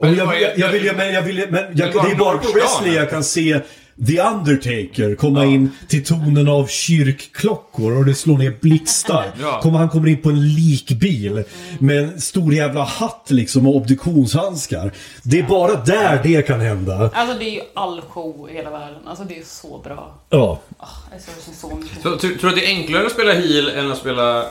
[0.00, 2.94] Och Men jag, jag, jag vill, men jag vill, men jag, det är bara wrestling
[2.94, 3.60] jag kan se
[4.06, 9.32] The Undertaker komma in till tonen av kyrkklockor och det slår ner blixtar.
[9.40, 9.60] Ja.
[9.62, 11.44] Kommer, han kommer in på en likbil
[11.78, 14.92] med en stor jävla hatt liksom och obduktionshandskar.
[15.22, 17.10] Det är bara där det kan hända.
[17.14, 18.98] Alltså det är ju all show i hela världen.
[19.06, 20.14] Alltså det är så bra.
[20.30, 20.60] Ja.
[20.78, 22.02] Ah, jag ser det som så mycket.
[22.02, 24.46] Så, tror tror du att det är enklare att spela heel än att spela,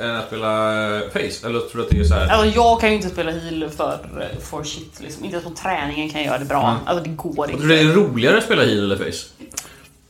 [0.00, 1.46] än att spela eh, face?
[1.46, 2.28] Eller tror du att det är så här?
[2.28, 5.24] Alltså jag kan ju inte spela heal för, eh, for shit liksom.
[5.24, 6.76] Inte ens på träningen kan jag göra det bra.
[6.86, 7.62] Alltså det går Tror inte.
[7.62, 9.26] du det är roligare att spela heel eller face?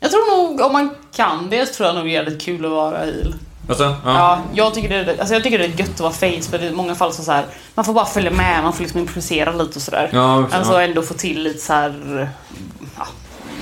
[0.00, 2.64] Jag tror nog om man kan det så tror jag nog det är jävligt kul
[2.64, 3.34] att vara heal.
[3.68, 3.98] Alltså, ja.
[4.04, 6.62] Ja, jag tycker, det är, alltså jag tycker det är gött att vara face för
[6.62, 9.52] i många fall så, så här, man får bara följa med, man får liksom improvisera
[9.52, 10.10] lite och sådär.
[10.12, 10.82] Ja, alltså ja.
[10.82, 12.28] ändå få till lite så här,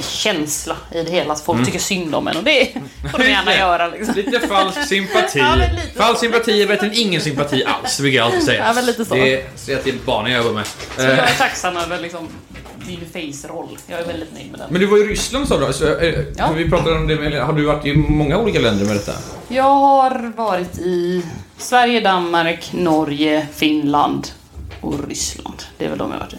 [0.02, 2.68] känsla i det hela, att folk tycker synd om en och det
[3.12, 4.14] får de gärna göra liksom.
[4.14, 5.38] Lite falsk sympati.
[5.38, 6.02] Ja, lite så.
[6.02, 8.64] falsk sympati är bättre än ingen sympati alls, vilket jag alltid säger.
[8.66, 9.14] Ja, men lite så.
[9.14, 10.66] Det ser jag till barnen jag jobbar med.
[10.96, 12.28] Så jag är tacksam över liksom
[12.86, 13.78] min face-roll.
[13.86, 14.68] Jag är väldigt nöjd med den.
[14.70, 15.72] Men du var i Ryssland sa du?
[15.72, 16.52] Så, eh, Ja.
[16.56, 19.12] Vi pratade om det, har du varit i många olika länder med detta?
[19.48, 21.22] Jag har varit i
[21.58, 24.28] Sverige, Danmark, Norge, Finland
[24.80, 25.62] och Ryssland.
[25.78, 26.38] Det är väl de jag har varit i.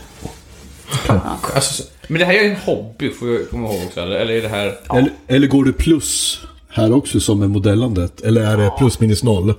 [1.56, 4.00] Alltså, men det här är ju en hobby, får jag komma ihåg också.
[4.02, 4.78] Eller eller är det här...
[4.98, 8.22] Eller, eller går det plus här också som med modellandet?
[8.22, 9.54] Eller är det plus minus noll?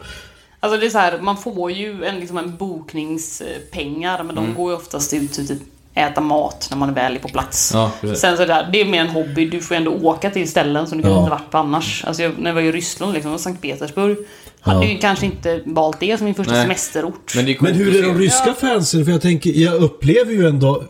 [0.60, 4.70] Alltså det är så här, man får ju en, liksom en bokningspengar men de går
[4.70, 5.58] ju oftast ut till typ
[5.94, 7.70] äta mat när man är väl är på plats.
[7.74, 7.90] Ja.
[8.16, 10.86] Sen så där, det är mer en hobby, du får ju ändå åka till ställen
[10.86, 11.18] som du Ja.
[11.18, 12.04] inte varit på annars.
[12.04, 14.16] Alltså jag, när jag var i Ryssland liksom, och Sankt Petersburg,
[14.60, 16.62] hade ju kanske inte valt det som min första Nej.
[16.62, 17.32] semesterort.
[17.36, 19.04] Men, det är coolt Men hur är de ryska fansen?
[19.04, 20.84] För jag tänker, jag upplever ju ändå...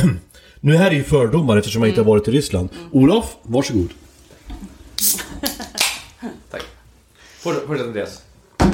[0.60, 2.68] nu här är ju fördomar eftersom jag inte har varit i Ryssland.
[2.90, 3.88] Olof, varsågod.
[6.50, 6.62] Tack.
[7.40, 8.22] Fortsätt Andreas.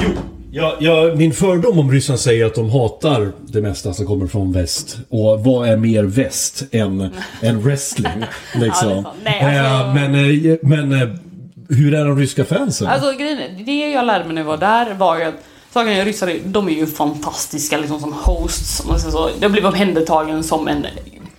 [0.00, 0.08] Jo,
[0.50, 4.52] ja, ja, min fördom om Ryssland säger att de hatar det mesta som kommer från
[4.52, 4.98] väst.
[5.08, 7.08] Och vad är mer väst än,
[7.40, 8.24] än wrestling?
[8.54, 8.90] Liksom.
[8.90, 9.14] Ja.
[9.24, 11.08] Nej, alltså- Eh, men eh, men eh,
[11.68, 12.86] hur är de ryska fansen?
[12.86, 15.44] Alltså grejen är, det jag lärde mig när jag var där var ju att
[15.76, 18.80] Saken är ryssar, de är ju fantastiska liksom som hosts.
[18.80, 19.30] Om man säger så.
[19.40, 20.86] Jag blev omhändertagen som en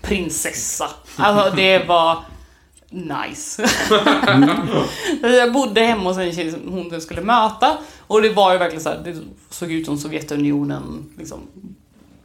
[0.02, 0.90] prinsessa.
[1.16, 2.18] Alltså det var
[2.90, 3.66] nice.
[5.38, 7.78] jag bodde hemma hos en tjej som hon skulle möta.
[8.08, 9.16] Och det var ju verkligen så här, det
[9.50, 11.10] såg ut som Sovjetunionen.
[11.18, 11.40] Liksom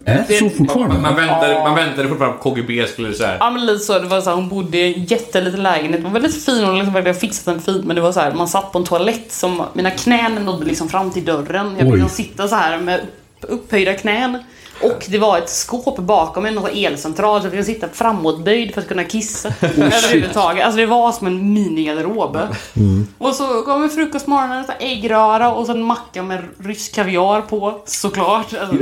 [0.05, 1.01] är det så Man, fortfarande?
[1.01, 3.37] man, väntade, man väntade fortfarande på KGB skulle så här.
[3.41, 6.13] Ja men lite så, det var så här, hon bodde i en jätteliten lägenhet, hon
[6.13, 8.49] var väldigt fin, hon liksom verkligen fixat den fint men det var så här, man
[8.49, 11.77] satt på en toalett som, mina knän nådde liksom fram till dörren.
[11.79, 13.07] Jag liksom sitta så här med upp,
[13.49, 14.39] upphöjda knän.
[14.83, 18.89] Och det var ett skåp bakom en elcentral så jag fick sitta framåtböjd för att
[18.89, 19.49] kunna kissa.
[19.61, 20.65] överhuvudtaget.
[20.65, 22.39] Alltså det var som en minigarderob.
[23.19, 27.83] Och så kom en frukostmorgonen, äggröra och så en macka med rysk kaviar på.
[27.87, 28.47] Såklart.
[28.55, 28.77] Alltså,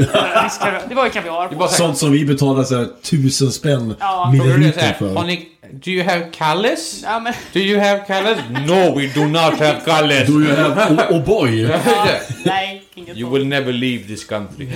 [0.44, 0.82] rysk kaviar.
[0.88, 1.68] Det var ju kaviar Det på.
[1.68, 4.30] Sånt som vi betalar så här, tusen spän Ja.
[4.32, 5.14] Milliliter för.
[5.14, 7.00] "Har ni- Do you have Kalles?
[7.04, 8.38] Ja, men, Do you have Kalles?
[8.66, 10.26] No, we do not have Kalles.
[10.28, 11.68] Do you have oh, oh boy?
[12.44, 14.68] nej, inget You will never leave this country.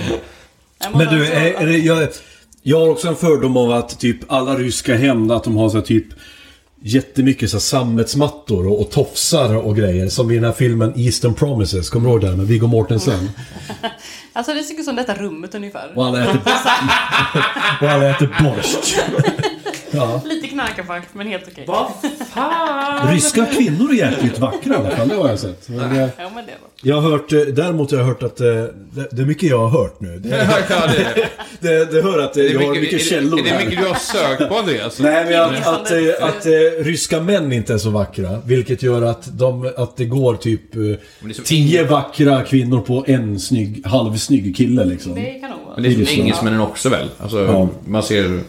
[0.93, 2.09] Men du, är, är det, jag,
[2.63, 5.77] jag har också en fördom av att typ alla ryska hem, att de har så
[5.77, 6.07] här typ
[6.83, 10.09] jättemycket så här, sammetsmattor och, och tofsar och grejer.
[10.09, 11.91] Som i den här filmen Eastern Promises.
[11.91, 13.31] Kommer du ihåg den med Viggo Mortensen?
[14.37, 15.93] Alltså det ser ut som detta rummet ungefär.
[15.95, 16.41] Och alla äter,
[17.81, 18.97] och alla äter borst.
[19.91, 20.21] Ja.
[20.25, 21.67] Lite knarkarfack, men helt okej.
[23.13, 25.69] Ryska kvinnor är jäkligt vackra i alla fall, det har jag sett.
[25.69, 26.71] Men, eh, Ja, men det var.
[26.83, 29.59] jag har hört, eh, däremot har jag hört att, eh, det, det är mycket jag
[29.69, 30.19] har hört nu.
[30.19, 30.29] Det,
[30.71, 31.29] Ja, det,
[31.61, 33.65] det, det hör att eh, är jag det har mycket källor är det här.
[33.65, 34.99] mycket du har sökt på Andreas?
[35.01, 38.41] Nej, men att, Ingen att, det- eh, att, eh, ryska män inte är så vackra.
[38.47, 40.97] Vilket gör att, de, att det går typ eh, det
[41.29, 45.15] är som tio vackra kvinnor på en snygg, halvsnygg kille liksom.
[45.15, 45.75] Det kan nog vara.
[45.75, 47.09] Men det är Det är som engelsmännen också väl?
[47.19, 47.69] Alltså, Ja.
[47.87, 48.41] man ser...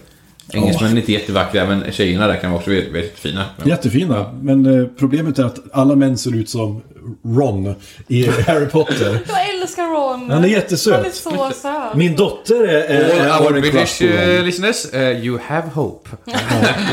[0.53, 3.45] Engelsmännen är inte jättevackra, men tjejerna där kan vara också väldigt, väldigt fina.
[3.58, 4.31] Men, Jättefina.
[4.41, 6.81] Men eh, problemet är att alla män ser ut som
[7.25, 7.75] Ron
[8.08, 9.19] i Harry Potter.
[9.27, 10.29] Jag älskar Ron!
[10.29, 10.95] Han är jättesöt.
[10.95, 11.95] Han är så söt.
[11.95, 16.10] Min dotter är, är, är, All our British uh, listeners, uh, you have hope.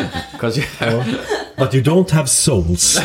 [0.41, 1.05] 'Cause you have...
[1.57, 3.01] But you don't have souls.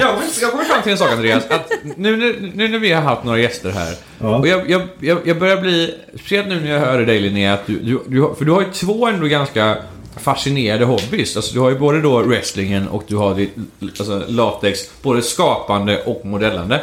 [0.00, 1.44] Ja, men jag kommer fram till en sak Andreas.
[1.50, 3.94] Att nu, nu, nu när vi har haft några gäster här.
[4.18, 4.38] Ja.
[4.38, 7.66] Och jag, jag, jag, jag börjar bli, speciellt nu när jag hör dig Linnea, att
[7.66, 9.76] du, du, du, har- för du har ju två ändå ganska
[10.16, 11.36] fascinerande hobbys.
[11.36, 16.02] Alltså du har ju både då wrestlingen och du har ditt alltså, latex, både skapande
[16.02, 16.80] och modellande.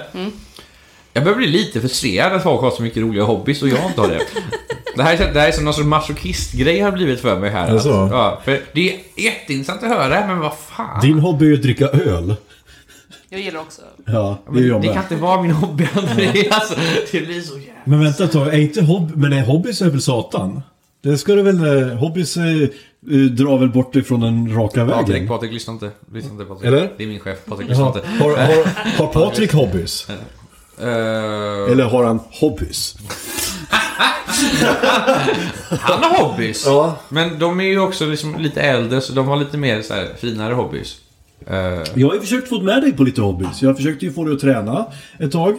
[1.14, 4.02] Jag börjar bli lite frustrerad att folk har så mycket roliga hobbys och jag inte
[4.02, 4.22] har det.
[4.96, 7.72] Det här, är- det här är som någon sorts masochistgrej har blivit för mig här.
[7.72, 8.10] Alltså?
[8.12, 11.02] ja, för det är jätteintressant att höra, men vad fan.
[11.02, 12.36] Din hobby är ju att dricka öl.
[13.34, 15.04] Jag gillar också Ja, det är jag det kan med.
[15.12, 16.74] inte vara min hobby, Andreas.
[17.12, 17.72] Det blir så jävla...
[17.84, 19.14] Men vänta ett tag, är inte hobby...
[19.16, 20.62] Men är hobbys är väl satan?
[21.04, 21.90] Det ska du väl...
[21.92, 22.68] eh, Hobbys eh, eh,
[23.10, 25.28] drar väl bort ifrån den raka Patrik, vägen?
[25.28, 25.92] Patrik, lyssna inte.
[26.14, 26.68] Lyssna inte Patrik.
[26.68, 26.92] Eller?
[26.98, 27.38] Det är min chef.
[27.46, 27.98] Patrik, lyssna Jaha.
[27.98, 28.24] inte.
[28.24, 28.64] Har, har,
[28.98, 30.08] har Patrik hobbys?
[30.80, 30.86] Eh,
[31.72, 32.96] Eller har han hobbys?
[35.70, 36.64] han har hobbys.
[36.66, 36.96] Ja.
[37.10, 40.08] Men de är ju också liksom lite äldre, så de har lite mer så här,
[40.20, 40.96] finare hobbys.
[41.48, 41.56] Eh,
[41.96, 43.62] Jag har ju försökt få med dig på lite hobbys.
[43.62, 44.86] Jag försökte ju få dig att träna
[45.20, 45.58] ett tag.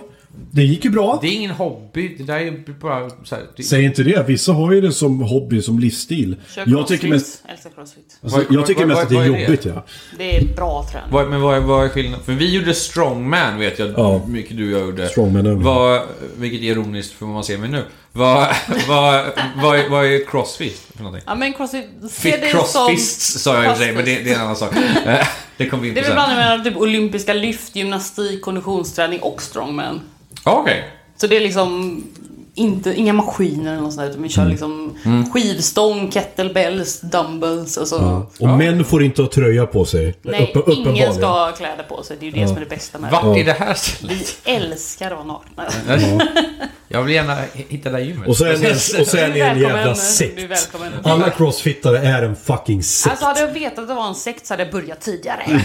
[0.50, 1.18] Det gick ju bra.
[1.22, 4.28] det är ingen hobby, det där är bara så här, det, Säg inte det.
[4.28, 6.36] Vissa har ju det som hobby, som livsstil.
[6.54, 8.18] Kör Jag tycker mest, Älskar crossfit.
[8.22, 9.42] alltså, Vad- jag tycker vad- mest vad- att det är är det?
[9.42, 9.84] jobbigt, ja.
[10.18, 11.08] Det är bra träning.
[11.12, 12.24] vad, men vad är, vad är skillnaden?
[12.24, 14.22] För vi gjorde strongman, vet jag, Ja.
[14.28, 15.08] mycket du och jag gjorde.
[15.08, 16.00] Strongman vad,
[16.38, 17.82] Vilket är ironiskt för vad man ser mig nu.
[18.12, 18.48] Vad,
[18.88, 19.24] vad,
[19.62, 21.24] vad, är, vad är crossfit för någonting?
[21.26, 22.60] Ja men crossfit, se Fit det som...
[22.60, 24.76] crossfists sa jag i och för sig, men det, det är en annan sak.
[25.06, 28.42] Eh, det kommer vi in Det på är väl blandning mellan typ olympiska lyft, gymnastik,
[28.42, 30.00] konditionsträning och strongman.
[30.44, 30.84] Ja, Okej.
[31.16, 32.02] Så det är liksom
[32.54, 34.94] inte, inga maskiner eller något sånt där, utan vi kör liksom
[35.32, 38.26] skivstång, kettlebells, dumbbells och så.
[38.40, 40.14] Och män får inte ha tröja på sig.
[40.22, 42.16] Nej, Uppe- ingen ska ha kläder på sig.
[42.20, 43.16] Det är ju det som är det bästa med det.
[43.16, 44.36] Vart är det här stället?
[44.44, 45.64] Vi älskar att vara nakna.
[46.92, 48.28] Jag vill gärna hitta det här gymmet.
[48.28, 48.70] Och så är ni,
[49.02, 50.68] och så är ni en jävla sekt.
[51.02, 53.10] Alla crossfittare är en fucking sekt.
[53.10, 55.42] Alltså hade jag vetat att det var en sekt så hade jag börjat tidigare.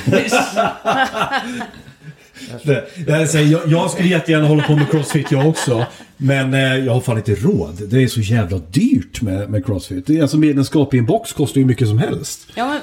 [3.07, 5.85] Här, jag, jag skulle jättegärna hålla på med crossfit jag också.
[6.17, 7.81] Men eh, jag har fan inte råd.
[7.89, 10.21] Det är så jävla dyrt med, med crossfit.
[10.21, 12.47] Alltså medlemskap i en box kostar ju mycket som helst.
[12.55, 12.79] Ja men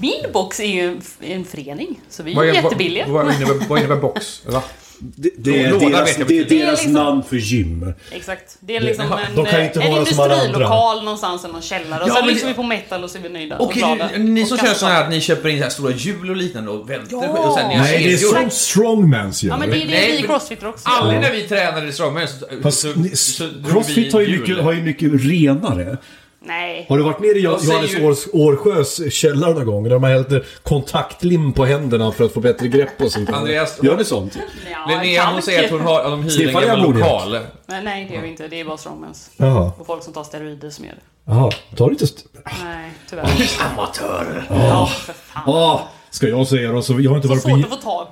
[0.00, 2.00] min box är ju en, en förening.
[2.08, 3.06] Så vi är Vad är- jättebilliga.
[3.08, 4.42] Vad, vad, innebär, vad innebär box?
[4.46, 4.62] Va?
[5.00, 7.92] Det, det, är, Låda deras, det är deras Det är liksom- namn för gym.
[8.10, 8.56] Exakt.
[8.60, 12.02] Det är liksom en, inte en som industrilokal någonstans i någon källare.
[12.04, 14.10] Och Ja, sen lyssnar vi på metal och så är vi nöjda Okej, och glada.
[14.18, 16.36] ni, Och som kör sådana här att ni köper in så här stora hjul och
[16.36, 17.28] liknande och välter Ja.
[17.28, 19.50] och sen ni Nej, det är sånt strongmans gör.
[19.52, 21.92] Ja men det är det Nej, vi men- crossfitter också Aldrig när vi tränade i
[21.92, 24.40] strongman så, Fast så, så drog Crossfit vi har ju, hjul.
[24.40, 25.96] mycket, har ju mycket renare.
[26.40, 26.86] Nej.
[26.88, 29.82] Har du varit nere i Jag Johannes ju- Års, Årsjös källare någon gång?
[29.84, 30.28] Där de har hällt
[30.62, 33.30] kontaktlim på händerna för att få bättre grepp och sånt.
[33.30, 34.38] Andreas- Gör ni sånt?
[34.70, 37.38] Ja, Linnea hon säger att hon har, de hyr en gammal jag lokal.
[37.66, 38.48] Men nej, det gör vi inte.
[38.48, 39.30] Det är bara strongmans.
[39.78, 41.00] Och folk som tar steroider som gör det.
[41.32, 41.50] Jaha.
[41.76, 42.04] Ta lite...
[42.04, 42.28] St-
[42.64, 43.28] Nej, tyvärr.
[43.72, 44.44] Amatörer.
[44.50, 45.42] Ja, för fan.
[45.54, 46.82] Ah, ska jag säga då?
[46.82, 47.48] Så jag har inte Så varit på,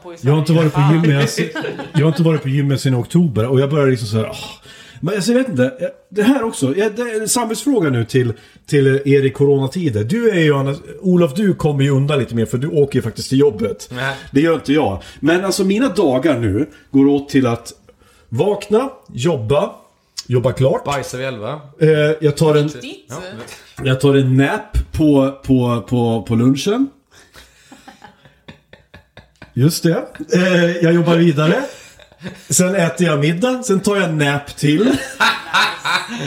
[0.03, 1.31] på jag har inte varit på gymmet.
[1.31, 1.49] sen-
[1.95, 4.37] Jag har inte varit på gymmet sedan oktober och jag börjar liksom så här.
[5.01, 5.93] Men alltså, jag vet inte.
[6.09, 6.77] Det här också.
[6.77, 8.33] ja, Det är en samhällsfråga nu till,
[8.67, 10.05] till er i coronatider.
[10.05, 13.03] Du är ju Johannes, Olof du kommer ju undan lite mer för du åker ju
[13.03, 13.89] faktiskt till jobbet.
[13.93, 14.17] Nej.
[14.33, 15.03] Det gör inte jag.
[15.21, 17.73] Men alltså mina dagar nu går åt till att
[18.29, 19.71] vakna, jobba,
[20.27, 20.85] jobba klart.
[20.85, 21.61] Bajsar vi elva?
[21.79, 21.89] Eh,
[22.21, 22.67] jag tar en...
[22.67, 23.13] Ditt?
[23.85, 26.89] Jag tar en nap på, på, på, på lunchen.
[29.55, 30.07] Just det.
[30.35, 31.63] Eh, jag jobbar vidare.
[32.49, 34.97] Sen äter jag middag, sen tar jag en nap till.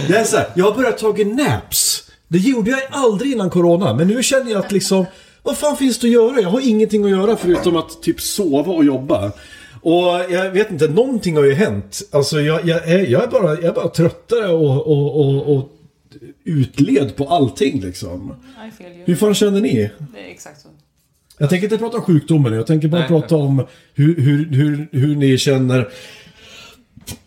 [0.08, 2.12] Det är så här, jag har börjat ta naps.
[2.28, 5.06] Det gjorde jag aldrig innan corona, men nu känner jag att liksom...
[5.44, 6.42] Vad fan finns det att göra?
[6.42, 9.32] Jag har ingenting att göra förutom att typ sova och jobba.
[9.82, 12.02] Och jag vet inte, någonting har ju hänt.
[12.12, 15.70] Alltså jag, jag, är, jag, är, bara, jag är bara tröttare och, och, och, och
[16.46, 18.34] utled på allting liksom.
[19.06, 19.92] Hur fan känner ni?
[20.14, 20.68] Det är exakt så.
[21.41, 23.08] Jag tänker inte prata om sjukdomen, jag tänker bara Nej.
[23.08, 25.89] prata om hur, hur, hur, hur ni känner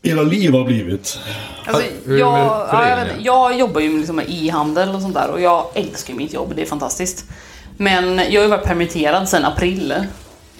[0.02, 1.18] era liv har blivit.
[1.64, 6.14] Alltså, jag, ja, jag, jobbar ju liksom med e-handel och sånt där och jag älskar
[6.14, 7.24] mitt jobb, det är fantastiskt.
[7.76, 9.94] Men jag har ju varit permitterad sedan april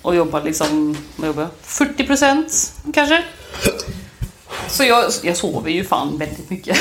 [0.02, 1.50] och jobbar liksom, vad jobbar jag?
[1.64, 3.24] 40% kanske?
[4.68, 6.76] Så jag, jag sover ju fan väldigt mycket.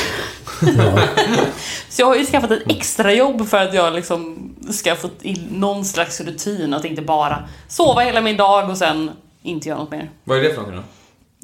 [1.90, 5.48] Så jag har ju skaffat ett extra jobb för att jag liksom ska få in
[5.52, 9.92] någon slags rutin att inte bara sova hela min dag och sen inte göra något
[9.92, 10.10] mer.
[10.24, 10.84] Vad är det för någonting då?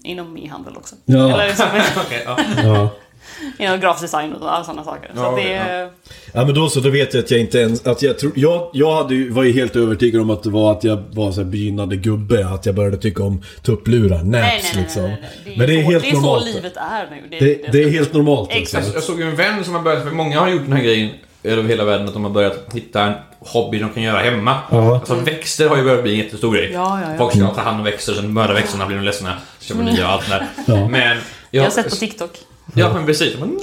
[0.09, 0.95] Inom e-handel också.
[1.05, 1.33] Ja.
[1.33, 1.65] Eller liksom,
[2.05, 2.37] Okej, ja.
[2.63, 2.89] Ja.
[3.59, 5.11] inom grafisk design och alla sådana saker.
[5.15, 5.89] Så Ja, att det är...
[6.33, 7.85] Ja men då så, då vet jag att jag inte ens...
[7.87, 10.83] Att jag, tror, jag, jag hade, var ju helt övertygad om att det var att
[10.83, 12.47] jag var så här begynnande gubbe.
[12.47, 15.03] Att jag började tycka om tupplurar, naps Nej, nej, nej, liksom.
[15.03, 15.57] nej.
[15.57, 16.43] Men det är så, helt det är normalt.
[16.43, 17.27] så livet är nu.
[17.29, 18.75] Det, Det, det är helt normalt Exakt.
[18.83, 18.93] alltså.
[18.93, 21.09] Jag såg ju en vän som har börjat, för många har gjort den här grejen
[21.43, 24.57] över hela världen, att de har börjat hitta en hobby de kan göra hemma.
[24.71, 24.95] Ja.
[24.95, 26.71] Alltså växter har ju börjat bli en jättestor grej.
[26.73, 27.17] Ja, ja, ja.
[27.17, 30.05] Folk ska ta hand om växter, sen mörda växterna, blir de ledsna, så köper nya
[30.07, 30.47] och allt det där.
[30.75, 30.87] Ja.
[30.87, 31.17] Men...
[31.51, 32.31] Jag har sett på TikTok.
[32.73, 33.39] Ja, men precis.
[33.39, 33.59] Men,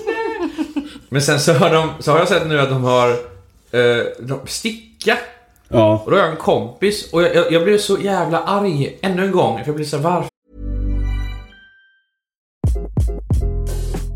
[1.08, 3.10] men sen så har, de, så har jag sett nu att de har
[3.70, 5.18] eh, de sticka.
[5.68, 6.02] Ja.
[6.04, 9.24] Och då har jag en kompis och jag, jag, jag blev så jävla arg ännu
[9.24, 9.58] en gång.
[9.58, 10.28] För jag blev så varför?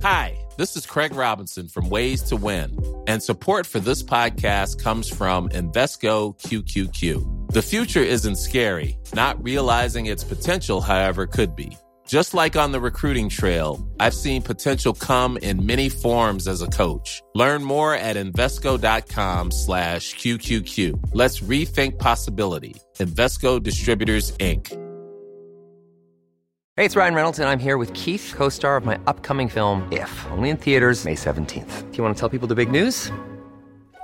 [0.03, 5.11] Hi, this is Craig Robinson from Ways to Win, and support for this podcast comes
[5.11, 7.25] from Invesco QQQ.
[7.53, 11.77] The future isn't scary, not realizing its potential, however, could be.
[12.09, 16.67] Just like on the recruiting trail, I've seen potential come in many forms as a
[16.67, 17.23] coach.
[17.35, 21.11] Learn more at Invesco.com slash QQQ.
[21.13, 22.75] Let's rethink possibility.
[22.99, 24.73] Investco Distributors, Inc.
[26.77, 29.87] Hey, it's Ryan Reynolds, and I'm here with Keith, co star of my upcoming film,
[29.93, 31.91] If, only in theaters, May 17th.
[31.91, 33.13] Do you want to tell people the big news?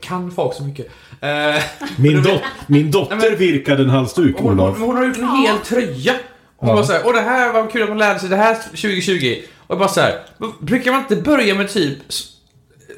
[0.00, 0.86] Kan folk så mycket?
[1.20, 1.62] Eh,
[1.98, 4.78] Min, dot, min dotter Nej, men- virkade en halsduk, hon, hon, Olof.
[4.78, 6.14] hon har gjort en hel tröja.
[6.56, 8.54] Och hon bara såhär, åh det här var kul att man lärde sig det här
[8.54, 9.36] 2020.
[9.66, 10.20] Och bara såhär,
[10.60, 11.98] brukar man inte börja med typ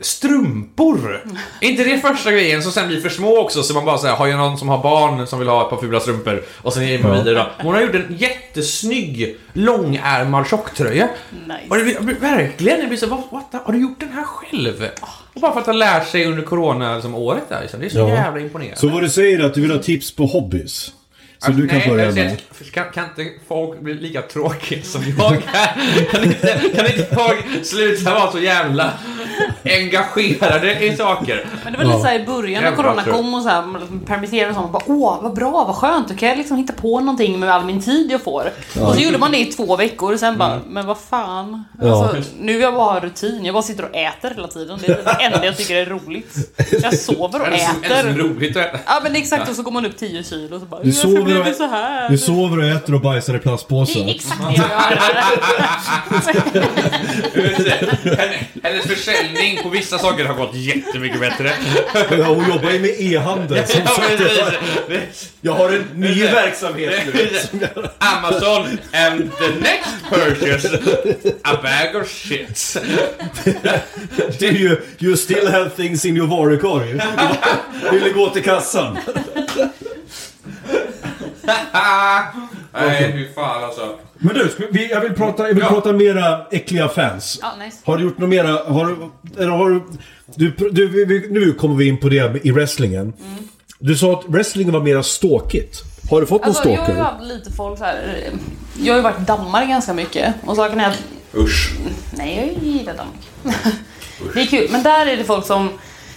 [0.01, 1.23] strumpor?
[1.61, 3.63] Är inte det första grejen som sen blir för små också?
[3.63, 5.77] Så man bara såhär, har jag någon som har barn som vill ha ett par
[5.77, 6.43] fula strumpor?
[6.63, 7.51] Och sen ger man vidare då.
[7.65, 11.09] Hon har gjort en jättesnygg långärmad tjocktröja.
[11.47, 11.61] Nice.
[11.71, 14.25] Och det blir, verkligen, det blir så, what, what the, har du gjort den här
[14.25, 14.89] själv?
[15.35, 17.81] Och bara för att ha lärt sig under corona liksom, året där liksom.
[17.81, 18.09] Det är så Ja.
[18.09, 18.77] jävla imponerande.
[18.81, 20.93] Så vad du säger är att du vill ha tips på hobbys?
[21.45, 22.41] Som du kan Nej, börja med?
[22.73, 26.05] Kan, kan inte folk bli lika tråkiga som jag är?
[26.11, 28.93] Kan inte, kan inte folk sluta vara så jävla
[29.65, 31.47] engagerade i saker?
[31.65, 34.49] Men det var lite såhär i början när corona kom och så här, liksom permitterade
[34.51, 34.73] och sånt.
[34.73, 36.09] Bara, Åh, vad bra, vad skönt.
[36.09, 38.51] Då kan jag liksom hitta på någonting med all min tid jag får.
[38.81, 41.65] Och så gjorde man det i två veckor och sen bara, men vad fan.
[41.83, 42.05] Ja.
[42.15, 43.45] Alltså, nu vill jag bara rutin.
[43.45, 44.79] Jag bara sitter och äter hela tiden.
[44.87, 46.37] Det är det enda jag tycker är roligt.
[46.83, 48.19] Jag sover och Är det som- är det är äter.
[48.19, 48.79] roligt att äta?
[48.87, 50.93] Ja men exakt, och så går man upp 10 kilo och så bara, Du
[51.35, 52.09] sover, och, så här?
[52.09, 55.65] du sover och äter och bajsar i Det är exakt det jag gör.
[58.63, 61.53] Hennes försäljning på vissa saker har gått jättemycket bättre.
[61.95, 63.67] Ja, hon jobbar ju med e-handel.
[63.67, 64.23] Som sagt,
[65.41, 67.29] jag har en ny verksamhet nu.
[67.99, 70.79] Amazon and the next purchase
[71.43, 72.77] a bag of shit.
[74.43, 77.01] You, you still have things in your varukorg.
[77.93, 78.99] Vill du gå till kassan?
[82.73, 83.99] Nej, fy fan alltså.
[84.19, 85.69] Men du, vi, jag vill prata, jag vill Ja.
[85.69, 87.39] prata mera äckliga fans.
[87.43, 87.77] Ja, nice.
[87.85, 88.73] Har du gjort något mera?
[88.73, 89.83] Har, du- eller har du,
[90.35, 93.01] du, du, vi- nu kommer vi in på det i wrestlingen.
[93.03, 93.15] Mm.
[93.79, 95.83] Du sa att wrestlingen var mera ståkigt.
[96.11, 97.01] Har du fått någon Alltså, jag har stalker?
[97.03, 98.31] ju haft lite folk så här.
[98.79, 100.35] Jag har ju varit i Danmark ganska mycket.
[100.47, 101.03] Och saken är att
[101.37, 101.73] Usch.
[102.11, 103.29] Nej, jag gillar Danmark.
[104.35, 105.69] det är kul, men där är det folk som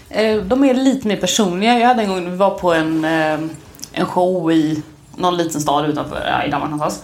[0.10, 1.80] eh, de är lite mer personliga.
[1.80, 3.40] Jag hade en gång, vi var på en, eh,
[3.92, 4.82] en show i
[5.18, 7.04] någon liten stad utanför, ja, i Danmark någonstans.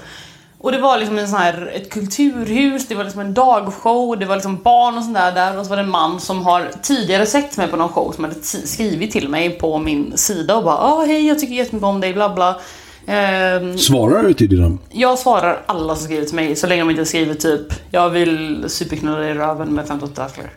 [0.58, 4.26] Och det var liksom en sån här, ett kulturhus, det var liksom en dagshow, det
[4.26, 5.60] var liksom barn och sånt där där.
[5.60, 8.24] Och så var det en man som har tidigare sett mig på någon show som
[8.24, 12.02] hade skrivit till mig på min sida och bara ah, hej jag tycker jättemycket om
[12.02, 12.60] dig, bla bla.
[13.08, 14.78] Ehm, Svarar du till dina?
[14.92, 18.66] jag svarar alla som skriver till mig så länge de inte skriver typ Jag vill
[18.68, 20.50] superknulla dig i röven med 58 tacklar.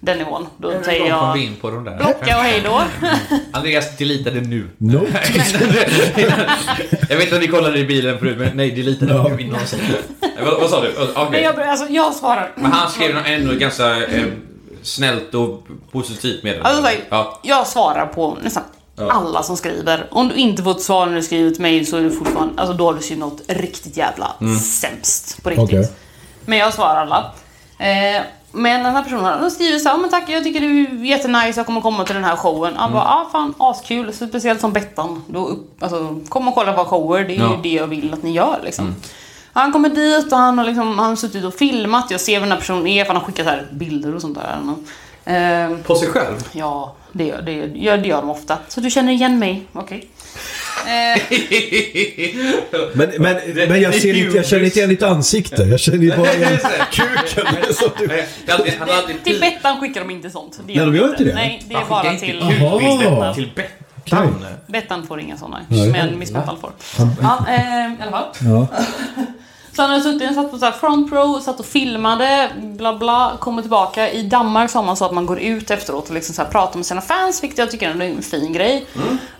[0.00, 0.46] Den nivån.
[0.56, 1.96] Då Hur säger jag vi in på de där?
[1.96, 2.82] blocka och hej då.
[3.52, 4.68] Andreas, delita det nu.
[4.78, 5.06] No.
[7.08, 9.60] jag vet inte om ni kollade i bilen förut, men nej, delita det nu innan.
[10.44, 10.88] Vad, vad sa du?
[11.14, 11.26] Okej.
[11.30, 12.52] Men jag, alltså, jag svarar.
[12.56, 14.24] Men han skrev ändå ganska eh,
[14.82, 17.40] snällt och positivt med Alltså, så här, Ja.
[17.42, 18.62] Jag svarar på nästan
[18.96, 20.06] alla som skriver.
[20.10, 22.60] Om du inte får ett svar när du skriver ett mail så är du fortfarande,
[22.62, 25.68] alltså då har du skrivit något riktigt jävla sämst på riktigt.
[25.68, 25.92] Okej.
[26.44, 27.32] Men jag svarar alla.
[27.78, 28.22] Eh,
[28.52, 31.60] men den här personen han skriver så här, men tack jag tycker du är jättenice,
[31.60, 32.76] jag kommer komma till den här showen.
[32.76, 35.22] Han bara, ah fan askul, så speciellt som Bettan.
[35.26, 37.50] Då alltså, kom och kolla på shower, det är Ja.
[37.56, 38.94] ju det jag vill att ni gör liksom.
[39.52, 42.42] Han kommer dit och han har, liksom, han har suttit och filmat, jag ser vem
[42.42, 44.58] den här personen är för han har skickat här bilder och sånt där.
[45.24, 46.48] Eh, På sig själv?
[46.52, 48.58] Ja, det gör, det, gör, det gör de ofta.
[48.68, 49.66] Så du känner igen mig?
[49.72, 49.98] Okej.
[49.98, 50.40] Eh,
[52.92, 53.36] Men, men,
[53.68, 55.62] men jag, ser inte, jag känner inte igen ditt ansikte.
[55.62, 56.58] Jag känner ju bara igen
[56.92, 57.36] kuken.
[59.24, 60.60] till Bettan skickar de inte sånt.
[60.66, 61.34] Det Nej, de gör inte det?
[61.34, 62.56] Nej, det är bara till...
[62.60, 63.34] Jaha.
[63.34, 64.46] till Bettan.
[64.66, 65.60] Bettan får inga såna.
[65.68, 66.72] Men Miss Bettan får.
[67.22, 68.26] Ja, eh, i alla fall.
[69.80, 69.86] Ja.
[69.86, 73.62] Så han hade suttit, satt på så front row, satt och filmade, bla bla, kommer
[73.62, 74.10] tillbaka.
[74.10, 76.76] I Danmark så har man så att man går ut efteråt och liksom så pratar
[76.76, 78.86] med sina fans, vilket jag tycker är en fin grej.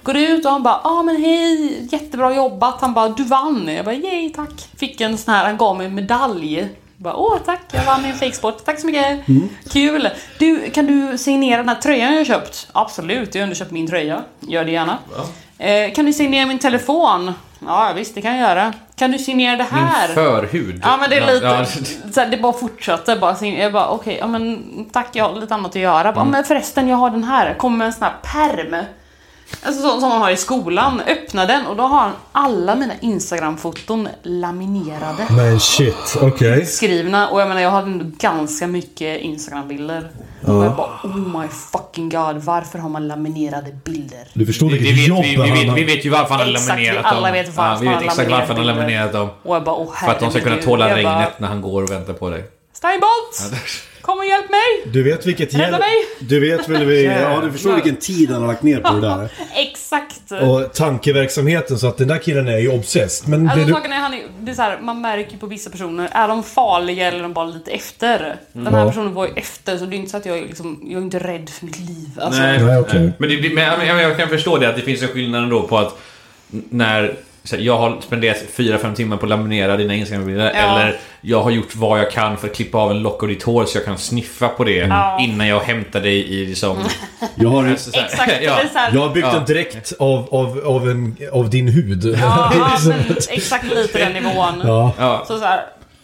[0.03, 2.81] Går ut och han bara, ja ah, men hej, jättebra jobbat.
[2.81, 3.69] Han bara, du vann.
[3.69, 4.69] Jag bara, yay, tack.
[4.77, 6.69] Fick en sån här, han gav mig en medalj.
[6.97, 8.65] Bara, åh tack, jag vann en fejksport.
[8.65, 9.27] Tack så mycket.
[9.73, 10.09] Kul.
[10.39, 12.69] Du, kan du signera den här tröjan jag köpt?
[12.73, 14.23] Absolut, jag har underköpt min tröja.
[14.41, 14.99] Gör det gärna.
[15.61, 17.33] Eh, kan du signera min telefon?
[17.67, 18.73] Ja, visst, det kan jag göra.
[18.97, 20.07] Kan du signera det här?
[20.09, 20.81] Min förhud.
[20.85, 21.65] Ja men det är lite, Ja,
[22.13, 23.35] så här, det bara fortsatte bara.
[23.35, 26.13] Så jag bara okej, ja men tack jag har lite annat att göra.
[26.13, 27.55] Bara, men förresten jag har den här.
[27.55, 28.85] Kommer med en sån här perm.
[29.63, 31.01] Alltså så, som man har i skolan.
[31.01, 35.27] Öppna den och då har han alla mina Instagram-foton laminerade.
[35.31, 36.67] Men shit, okej.
[36.67, 40.11] Skrivna och jag menar jag hade ändå ganska mycket Instagram-bilder.
[40.47, 44.29] Och jag bara oh my fucking god varför har man laminerade bilder?
[44.33, 46.35] Du förstår Vi, vilket vi, jobb vet, vi, vi, han vet, vi vet ju varför
[46.35, 47.33] han har Exakt, vi laminerat alla dem.
[47.33, 49.29] vet varför ja, vi vet exakt varför han har laminerat dem.
[49.43, 51.83] Och jag bara åh För att de ska kunna tåla regnet bara, när han går
[51.83, 52.45] och väntar på dig.
[52.73, 53.65] Steinbolt!
[54.03, 54.93] Kom och hjälp mig!
[54.93, 55.95] Du vet vilket Rädda mig!
[56.21, 59.01] Du vet väl vi, ja du förstår vilken tid han har lagt ner på det
[59.01, 59.33] där.
[59.55, 60.33] Exakt!
[60.43, 63.29] Och tankeverksamheten så att den där killen är ju obsessed.
[63.29, 63.73] Men Alltså du...
[63.73, 66.43] saken är, han är, det är så här, man märker på vissa personer, är de
[66.43, 68.37] farliga eller är de bara lite efter?
[68.53, 68.89] Den här Ja.
[68.89, 71.05] personen var ju efter så det är inte så att jag är liksom, jag är
[71.05, 72.09] inte rädd för mitt liv.
[72.21, 73.13] Alltså, Nej, Nej, okej.
[73.19, 75.99] Men, det, men jag, kan förstå det att det finns en skillnad ändå på att
[76.71, 77.17] när
[77.59, 80.59] jag har spenderat 4-5 timmar på att laminera dina Instagram-bilder Ja.
[80.81, 83.43] eller jag har gjort vad jag kan för att klippa av en lock av ditt
[83.43, 85.19] hår så jag kan sniffa på det Ja.
[85.21, 86.77] innan jag hämtar dig i liksom...
[87.35, 88.59] Jag har, Alltså, så Exakt, ja.
[88.93, 89.39] jag har byggt Ja.
[89.39, 92.17] en dräkt av, av, av, en, av din hud.
[92.21, 92.53] ja,
[92.89, 94.63] men exakt lite den nivån.
[94.65, 94.93] Ja.
[94.99, 95.25] Ja.
[95.29, 95.61] Så så här,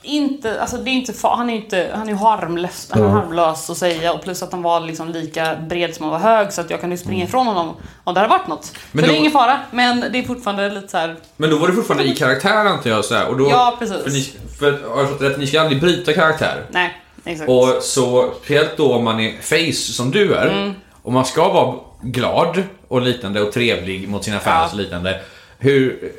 [0.07, 3.09] inte, alltså det är inte far, han är inte, han är ju harmlös, han är
[3.09, 6.53] harmlös att säga och plus att han var liksom lika bred som han var hög
[6.53, 8.73] så att jag kan ju springa ifrån honom om det hade varit något.
[8.93, 11.17] Men så då- det är ingen fara, men det är fortfarande lite så här.
[11.37, 13.05] Men då var du fortfarande i karaktär antar jag.
[13.05, 14.03] Så här, och då, Ja, precis.
[14.03, 16.63] För, ni, för har jag förstått rätt, ni ska aldrig bryta karaktär.
[16.71, 17.51] nej, exakt.
[17.51, 20.47] Och så, speciellt då om man är face som du är.
[20.49, 20.75] Mm.
[21.03, 24.77] Och man ska vara glad och liknande och trevlig mot sina fans Ja.
[24.77, 25.21] och liknande.
[25.59, 26.13] Hur...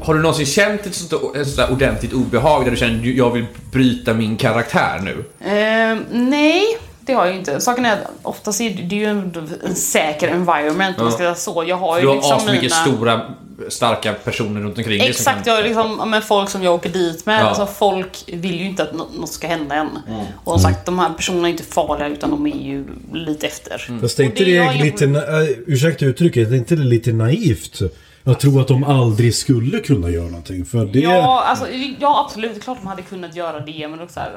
[0.00, 3.06] Har du någonsin känt ett sånt, ett sånt där ordentligt obehag där du känner att
[3.16, 5.24] jag vill bryta min karaktär nu?
[5.50, 6.64] Ehm, nej,
[7.00, 7.60] det har jag ju inte.
[7.60, 11.34] Saken är att oftast är det, ju en, en säker environment om man ska säga
[11.34, 11.64] så.
[11.66, 12.68] Jag har ju Du har liksom mina...
[12.74, 13.20] stora,
[13.68, 16.88] starka personer runt omkring dig Exakt, kan- jag har liksom, men folk som jag åker
[16.90, 17.40] dit med.
[17.40, 17.44] Ja.
[17.44, 19.88] Alltså, folk vill ju inte att nå- något ska hända än.
[20.08, 20.20] Mm.
[20.44, 23.84] Och som sagt, de här personerna är inte farliga utan de är ju lite efter.
[23.88, 24.00] Mm.
[24.00, 27.12] Fast är inte det det jag lite, na- äh, ursäkta uttrycket, är inte det lite
[27.12, 27.80] naivt?
[28.24, 30.64] Jag tror att de aldrig skulle kunna göra någonting.
[30.64, 31.66] För det, Ja, alltså,
[32.00, 32.54] ja, absolut.
[32.54, 34.30] Det är klart de hade kunnat göra det, men också så här,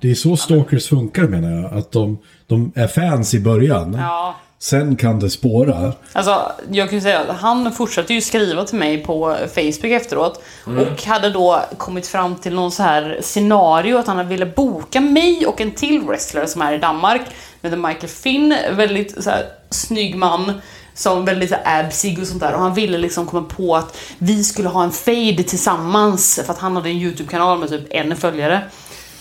[0.00, 1.78] det är så stalkers funkar menar jag.
[1.78, 3.96] Att de, de är fans i början.
[4.00, 4.34] ja.
[4.58, 5.92] Sen kan det spåra.
[6.12, 10.42] Alltså, jag kan ju säga att han fortsatte ju skriva till mig på Facebook efteråt.
[10.66, 10.78] Mm.
[10.86, 15.46] Och hade då kommit fram till någon så här scenario att han ville boka mig
[15.46, 17.20] och en till wrestler som är i Danmark.
[17.60, 20.52] Med Michael Finn, väldigt så här, snygg man.
[20.94, 22.54] Som väldigt så absig och sånt där.
[22.54, 26.40] Och han ville liksom komma på att vi skulle ha en fade tillsammans.
[26.46, 28.62] För att han hade en YouTube-kanal med typ en följare.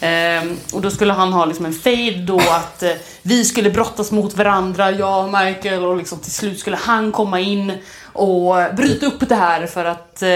[0.05, 2.91] Ehm, och då skulle han ha liksom en fade då att eh,
[3.21, 7.39] vi skulle brottas mot varandra, jag och Michael och liksom till slut skulle han komma
[7.39, 7.73] in
[8.13, 10.29] och bryta upp det här för att eh,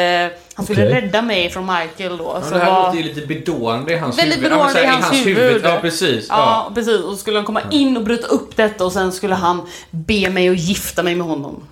[0.54, 1.02] han skulle Okej.
[1.02, 2.24] rädda mig från Michael då.
[2.36, 4.52] Ja, Så det här var- låter ju lite bedående i hans Väldigt huvud.
[4.52, 5.62] Ja, men så bedående här, i hans huvud.
[5.66, 6.26] Ja, precis.
[6.30, 7.02] Ja, precis.
[7.02, 9.62] Och så skulle han komma in och bryta upp detta och sen skulle han
[9.92, 11.64] be mig att gifta mig med honom.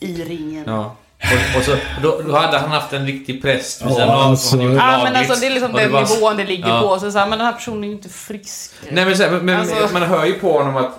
[0.00, 0.64] I ringen.
[0.66, 0.96] Ja.
[1.22, 4.14] Och, och så, då, då hade han haft en riktig präst vid Ja, sidan om
[4.30, 6.80] alltså- Ja men alltså det är liksom den var- nivån det ligger Ja.
[6.80, 6.98] på.
[6.98, 8.70] Så, så här, men den här personen är ju inte frisk.
[8.90, 10.90] Nej men, så här, men, men Alltså- man hör ju på honom att,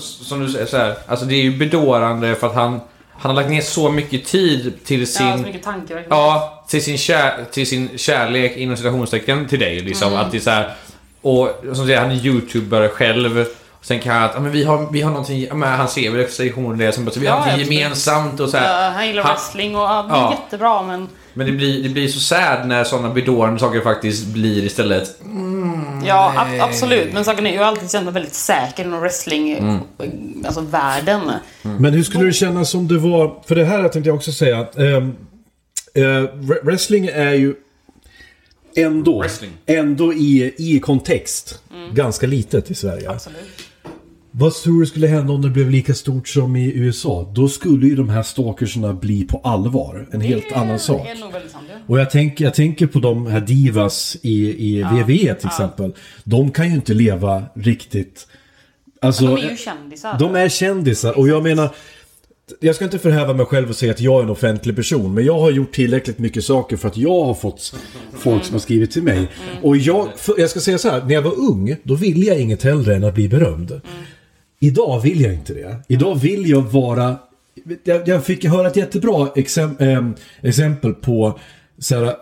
[0.00, 2.80] som du säger så här, alltså det är ju bedårande för att han,
[3.12, 5.26] han har lagt ner så mycket tid till sin...
[5.26, 6.04] Ja, så mycket tankar.
[6.08, 10.08] Ja, till sin, kär, till sin kärlek inom citationstecken till dig liksom.
[10.12, 10.20] Mm.
[10.20, 10.74] Att det är så här,
[11.22, 13.46] och som säger, han är youtuber själv.
[13.82, 16.78] Sen kan han att, men vi har, vi har någonting, men han ser väl extraditionen
[16.78, 18.84] det som, så vi har Ja, någonting gemensamt och så här.
[18.84, 20.36] Ja, han gillar Han- wrestling och ja, det är Ja.
[20.42, 21.08] jättebra men...
[21.34, 25.20] Men det blir, det blir så sad när sådana bedårande saker faktiskt blir istället.
[26.04, 27.12] Ja, ab- absolut.
[27.12, 29.78] Men saken är, jag har alltid känt mig väldigt säker inom wrestling, Mm.
[30.46, 31.20] alltså världen.
[31.62, 33.42] Men hur skulle det kännas om det var...
[33.46, 34.58] För det här tänkte jag också säga.
[34.60, 34.82] att, eh,
[35.94, 37.54] wre- wrestling är ju
[38.76, 39.50] ändå, Wrestling.
[39.66, 41.58] ändå i, i kontext
[41.92, 43.10] ganska litet i Sverige.
[43.10, 43.38] Absolut.
[44.32, 47.32] Vad tror du skulle hända om det blev lika stort som i USA?
[47.34, 50.08] Då skulle ju de här stalkersna bli på allvar.
[50.12, 51.02] En helt annan sak.
[51.04, 51.64] Det är nog väldigt sant.
[51.70, 51.76] ja.
[51.86, 55.94] Och jag, tänk, jag tänker på de här divas i, i WWE till exempel.
[56.24, 58.26] De kan ju inte leva riktigt...
[59.02, 60.18] Alltså, De är ju kändisar.
[60.18, 61.68] de är kändisar och jag menar...
[62.60, 65.14] Jag ska inte förhäva mig själv och säga att jag är en offentlig person.
[65.14, 67.74] Men jag har gjort tillräckligt mycket saker för att jag har fått
[68.18, 69.28] folk som har skrivit till mig.
[69.62, 72.62] Och jag, jag ska säga så här, när jag var ung, då ville jag inget
[72.62, 73.80] hellre än att bli berömd.
[74.60, 75.76] Idag vill jag inte det.
[75.88, 77.16] Idag vill jag vara...
[77.84, 81.38] Jag, jag fick höra ett jättebra exem, ehm, exempel på
[81.78, 82.16] så här,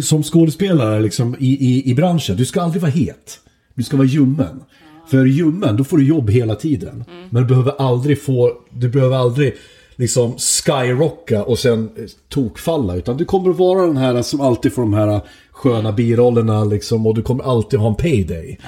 [0.00, 2.36] som skådespelare liksom, i, i, i branschen.
[2.36, 3.40] Du ska aldrig vara het.
[3.74, 4.62] Du ska vara ljummen.
[5.10, 7.04] För ljummen, då får du jobb hela tiden.
[7.30, 8.52] Men du behöver aldrig få...
[8.70, 9.54] Du behöver aldrig
[9.96, 12.94] liksom skyrocka och sen eh, tokfalla.
[12.96, 15.20] Utan du kommer att vara den här som alltid får de här
[15.50, 17.06] sköna birollerna liksom.
[17.06, 18.58] Och du kommer alltid ha en payday.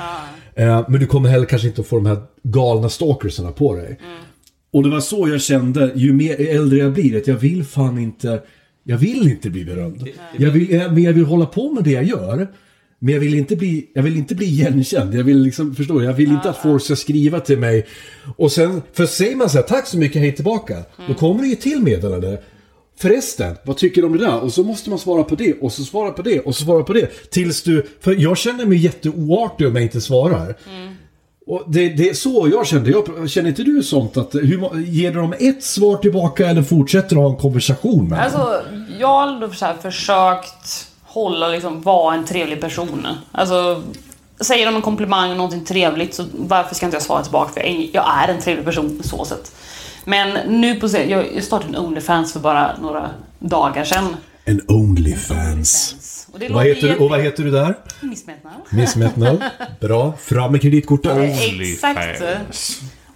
[0.56, 3.98] Eh, men du kommer heller kanske inte att få de här galna stalkersarna på dig.
[4.72, 7.98] Och det var så jag kände, ju mer äldre jag blir, att jag vill fan
[7.98, 8.42] inte...
[8.86, 10.08] Jag vill inte bli berömd.
[10.38, 12.48] Jag vill, jag, men jag vill hålla på med det jag gör.
[12.98, 15.14] Men jag vill inte bli, jag vill inte bli igenkänd.
[15.14, 16.06] Jag vill liksom, förstår du?
[16.06, 17.86] Jag vill inte att folk ska skriva till mig.
[18.36, 20.82] Och sen, för säger man så här, tack så mycket, hej tillbaka.
[21.08, 22.42] Då kommer det ju till meddelande.
[22.96, 24.40] Förresten, vad tycker du om det där?
[24.40, 26.82] Och så måste man svara på det, och så svara på det, och så svara
[26.82, 27.30] på det.
[27.30, 27.86] Tills du...
[28.00, 30.54] För jag känner mig jätteoartig om jag inte svarar.
[31.46, 32.90] Och det, det är så jag kände.
[32.90, 34.16] Jag, känner inte du sånt?
[34.16, 38.18] Att, hur, ger du dem ett svar tillbaka eller fortsätter du ha en konversation med
[38.18, 38.24] dem?
[38.24, 38.62] Alltså,
[38.98, 39.48] jag har ändå
[39.82, 43.06] försökt hålla liksom, vara en trevlig person.
[43.32, 43.82] Alltså,
[44.40, 47.52] säger de en komplimang och någonting trevligt så varför ska inte jag svara tillbaka?
[47.52, 47.60] För
[47.92, 49.52] jag är en trevlig person på så sätt.
[50.04, 54.16] Men nu på se- jag startade en Onlyfans för bara några dagar sedan.
[54.44, 55.94] En Onlyfans.
[56.32, 57.74] Och Vad heter, du, och vad heter du där?
[58.00, 58.52] Missmätnad.
[58.70, 59.44] Miss Metnal.
[59.80, 60.12] Bra.
[60.20, 61.16] Fram med kreditkortet.
[61.60, 62.22] Exakt.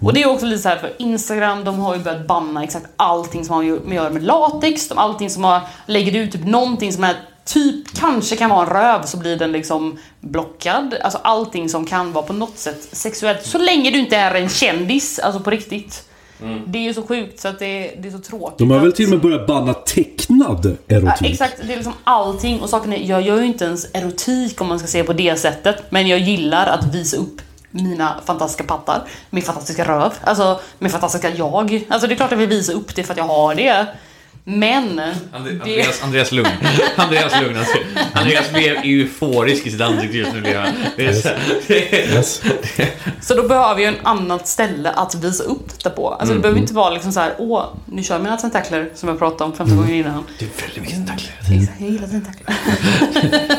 [0.01, 2.87] Och det är också lite så här för Instagram, de har ju börjat banna exakt
[2.97, 4.91] allting som har att göra med latex.
[4.93, 9.03] Allting som har, lägger ut typ någonting som är typ, kanske kan vara en röv
[9.07, 10.95] så blir den liksom blockad.
[11.03, 13.47] Alltså allting som kan vara på något sätt sexuellt.
[13.47, 16.05] Så länge du inte är en kändis, alltså på riktigt.
[16.67, 18.59] Det är ju så sjukt så att det, det är så tråkigt.
[18.59, 21.31] De har väl att- till och med börjat banna tecknad Ja, erotik.
[21.33, 22.61] exakt, det är liksom allting.
[22.61, 25.37] Och saken är, jag gör ju inte ens erotik om man ska säga på det
[25.37, 25.83] sättet.
[25.91, 31.31] Men jag gillar att visa upp mina fantastiska pattar, min fantastiska röv, alltså min fantastiska
[31.35, 31.85] jag.
[31.89, 33.87] Alltså det är klart jag vill visa upp det för att jag har det.
[34.51, 35.01] Men...
[35.33, 36.49] Andre, det, Andreas, Andreas lugn.
[36.97, 37.57] Andreas lugn.
[37.59, 37.77] Alltså,
[38.13, 40.41] Andreas blev euforisk i sitt ansikte just nu.
[40.97, 41.29] Det är, så-
[41.73, 42.43] Yes.
[43.21, 46.09] så då behöver jag en annat ställe att visa upp detta på.
[46.09, 49.09] Alltså det behöver inte vara liksom så här, åh, nu kör jag mina tentakler som
[49.09, 50.25] jag pratade om 15 gånger innan.
[50.39, 51.33] det är väldigt mycket tentakler.
[51.61, 52.55] Exakt, jag gillar tentakler.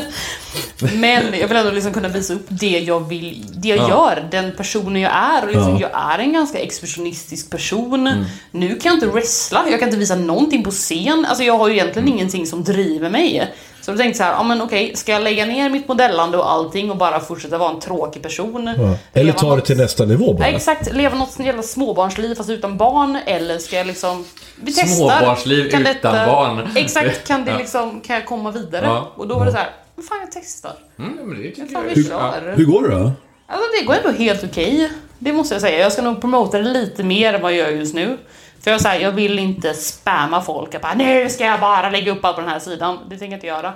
[0.94, 3.88] Men jag vill ändå liksom kunna visa upp det jag vill, det jag Ja.
[3.88, 5.42] gör, den personen jag är.
[5.42, 5.88] Och liksom, Ja.
[5.92, 8.24] Jag är en ganska expressionistisk person.
[8.50, 11.26] Nu kan jag inte wrestla, jag kan inte visa någonting på scen.
[11.28, 13.48] Alltså jag har ju egentligen ingenting som driver mig.
[13.82, 16.38] Så då tänkte jag så här, ja men okej, ska jag lägga ner mitt modellande
[16.38, 18.74] och allting och bara fortsätta vara en tråkig person?
[18.78, 18.96] Ja.
[19.20, 20.46] Eller ta det något- till nästa nivå Ja, bara.
[20.48, 24.24] exakt, leva något jävla småbarnsliv fast utan barn eller ska jag liksom...
[24.56, 24.86] Vi testar.
[24.96, 25.82] Småbarnsliv utan
[26.26, 26.68] barn.
[26.76, 27.58] Exakt, kan det Ja.
[27.58, 28.86] liksom, kan jag komma vidare?
[28.86, 29.12] Ja.
[29.16, 29.70] Och då var det så här,
[30.00, 30.72] vad fan jag testar.
[30.98, 32.34] Mm, men det tycker Fan jag vi är- ja.
[32.44, 32.54] kör.
[32.56, 33.12] Hur går det då?
[33.46, 34.90] Alltså det går ändå helt okej.
[35.18, 35.78] Det måste jag säga.
[35.78, 38.18] Jag ska nog promota det lite mer än vad jag gör just nu.
[38.62, 40.74] För jag, så här, jag vill inte spamma folk.
[40.74, 42.98] Jag bara, nu ska jag bara lägga upp allt på den här sidan.
[43.10, 43.72] Det tänker jag inte göra.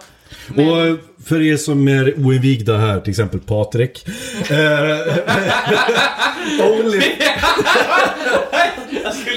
[0.49, 0.95] Men- Och eh,
[1.27, 4.07] för er som är oinvigda här, till exempel Patrik.
[4.51, 4.51] Eh,
[6.81, 7.03] Only...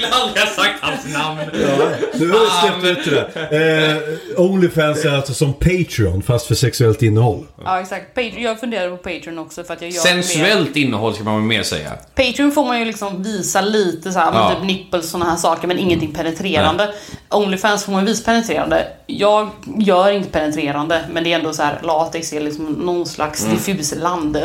[0.00, 1.38] skulle aldrig ha sagt hans namn.
[1.52, 3.14] Ja, nu har vi släppt ut
[3.50, 3.96] det.
[4.36, 7.46] Eh, Onlyfans är alltså som Patreon fast för sexuellt innehåll.
[7.64, 8.14] Ja, exakt.
[8.14, 10.22] Patreon, jag funderar på Patreon också för att jag gör mer...
[10.22, 11.92] Sensuellt innehåll ska man väl mer säga.
[12.14, 14.50] Patreon får man ju liksom visa lite så här, Ja.
[14.54, 16.94] typ nipples såna här saker men ingenting penetrerande.
[17.30, 18.86] Onlyfans får man visa penetrerande.
[19.06, 23.44] Jag gör inte penetrerande men det är ändå så här latex är liksom någon slags
[23.44, 23.56] Mm.
[23.56, 24.36] diffus land.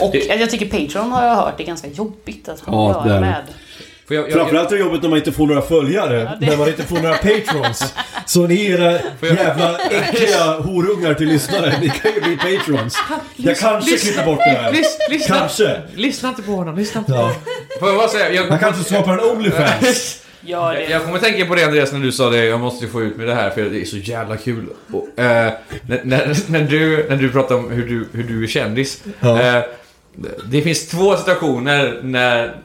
[0.00, 3.14] Och Det- jag tycker Patreon har jag hört är ganska jobbigt att ha Ja, göra
[3.14, 3.20] det.
[3.20, 3.42] med.
[4.08, 6.36] För jag, jag, Framförallt är det jobbigt när man inte får några följare.
[6.40, 7.94] det- När man inte får några patrons.
[8.26, 8.92] Så ni era
[9.22, 12.96] jävla äckliga horungar till lyssnare, ni kan ju bli patrons.
[13.36, 14.72] Jag kanske klipper bort det här.
[14.72, 15.80] Lys, lyssna, Kanske.
[15.94, 17.22] lyssna inte på honom, lyssna inte på Ja.
[17.22, 17.36] honom.
[17.80, 20.22] Får jag bara säga, jag, Man kanske skapar en Onlyfans.
[20.40, 20.80] Gör det.
[20.82, 23.16] Jag, jag kommer tänka på det Andreas när du sa det, jag måste få ut
[23.16, 24.66] med det här för det är så jävla kul.
[24.92, 25.52] Och, eh,
[25.88, 29.02] när, när, när, du, när du pratar om hur du, hur du är kändis.
[29.20, 29.40] Ja.
[29.42, 29.62] Eh,
[30.44, 32.56] det finns två situationer när,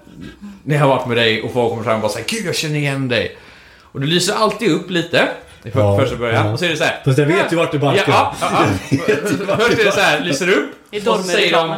[0.64, 2.56] när jag har varit med dig och folk kommer fram och bara säger Gud jag
[2.56, 3.38] känner igen dig.
[3.82, 5.28] Och du lyser alltid upp lite.
[5.64, 6.46] I för, Ja, första början.
[6.46, 6.54] ja.
[6.54, 7.02] Och så är det så här.
[7.06, 8.04] Fast jag vet ju vart det Ja, barkar.
[8.08, 9.58] ja, ja, ja.
[9.58, 10.70] Först är det så här, lyser upp.
[10.92, 11.76] Är och så säger de.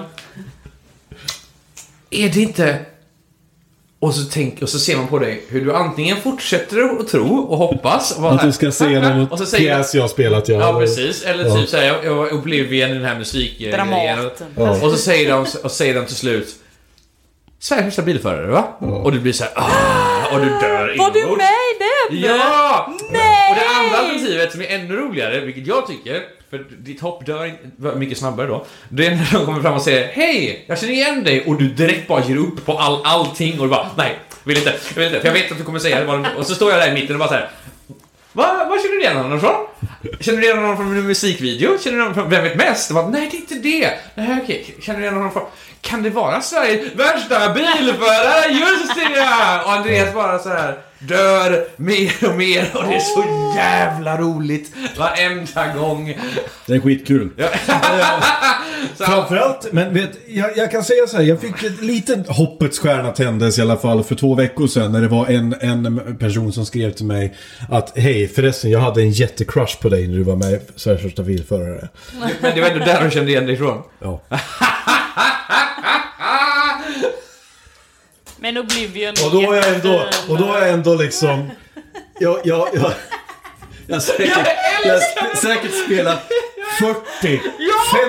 [2.09, 2.79] Är det inte...
[3.99, 7.37] Och så, tänk, och så ser man på dig hur du antingen fortsätter att tro
[7.37, 8.11] och hoppas.
[8.11, 10.49] Och Att så här, du ska säga någon och så säger pjäs jag har spelat,
[10.49, 10.59] ja.
[10.59, 11.23] Ja, precis.
[11.23, 11.55] Eller Ja.
[11.55, 13.75] typ såhär, jag, jag var Oblivion i den här musikgrejen.
[13.77, 14.47] Dramaten.
[14.57, 14.69] Ja.
[14.71, 16.47] Och så säger de, och säger de till slut
[17.63, 18.63] Sveriges första bilförare, va?
[18.79, 21.43] Och du blir såhär, ah, och du dör Var du inombords.
[21.43, 21.49] med
[22.11, 22.29] i den?
[22.37, 22.93] Ja!
[23.11, 23.49] Nej!
[23.51, 27.45] Och det andra alternativet som är ännu roligare, vilket jag tycker, för ditt hopp dör
[27.45, 28.65] in- mycket snabbare då.
[28.89, 30.65] Det är när de kommer fram och säger Hej!
[30.67, 33.69] Jag känner igen dig och du direkt bara ger upp på all, allting och du
[33.69, 35.19] bara Nej, vill inte, jag vill inte.
[35.19, 36.29] För jag vet att du kommer säga det.
[36.37, 37.49] Och så står jag där i mitten och bara såhär
[38.33, 39.65] Va, vad känner du igen honom från?
[40.19, 41.77] Känner du igen honom från en musikvideo?
[41.79, 42.91] Känner du igen honom från Vem vet mest?
[42.91, 43.93] Bara, Nej, det är inte det.
[44.15, 44.75] Nej, okej.
[44.81, 45.43] Känner du igen honom från...
[45.81, 48.51] Kan det vara Sveriges värsta bilförare?
[48.51, 49.61] Just det!
[49.65, 50.77] Och Andreas bara så här
[51.07, 56.17] dör mer och mer och det är så jävla roligt varenda gång.
[56.65, 57.29] Det är skitkul.
[58.97, 62.79] Så, Framförallt, men vet, jag, jag kan säga så här, jag fick ett litet hoppets
[62.79, 66.53] stjärna tändes i alla fall för två veckor sedan när det var en, en person
[66.53, 67.35] som skrev till mig
[67.69, 71.01] att hej förresten jag hade en jättecrush på dig när du var med i Sveriges
[71.01, 71.89] första bilförare.
[72.41, 73.81] men det var ändå där du kände igen dig ifrån.
[73.99, 74.21] Ja.
[78.43, 81.49] Men Oblivion Och då har jag ändå, och då har jag ändå liksom,
[82.19, 82.93] jag, jag, jag,
[83.87, 84.47] jag har säkert,
[84.85, 86.19] jag har säkert spelat
[86.79, 87.41] 40,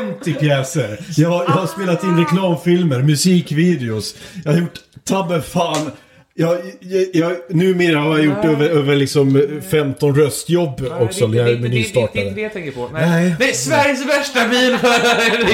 [0.01, 0.99] 50 pjäser.
[1.17, 4.15] Jag, jag har spelat in reklamfilmer, musikvideos.
[4.45, 5.91] Jag har gjort ta mig fan.
[6.37, 11.49] Jag, jag, jag, numera har jag gjort över, över liksom 15 röstjobb också när jag
[11.49, 12.89] är det, det, är inte det jag tänker på.
[12.93, 13.11] Nej.
[13.11, 13.35] Nej.
[13.39, 15.49] Nej, Sveriges värsta bilförare!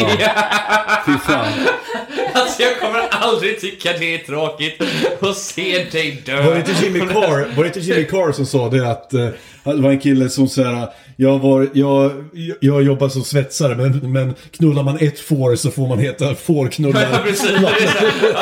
[1.07, 1.53] Fy fan.
[2.33, 4.83] Alltså jag kommer aldrig tycka det är tråkigt
[5.21, 6.43] att se dig dö.
[6.43, 9.29] Var det inte Jimmy Carr, var det inte Jimmy Carr som sa det att eh,
[9.65, 12.13] det var en kille som sa jag, var, jag,
[12.61, 17.09] jag jobbar som svetsare men, men knullar man ett får så får man heta fårknullare.
[17.13, 17.51] Ja, precis.
[17.51, 17.87] Det är,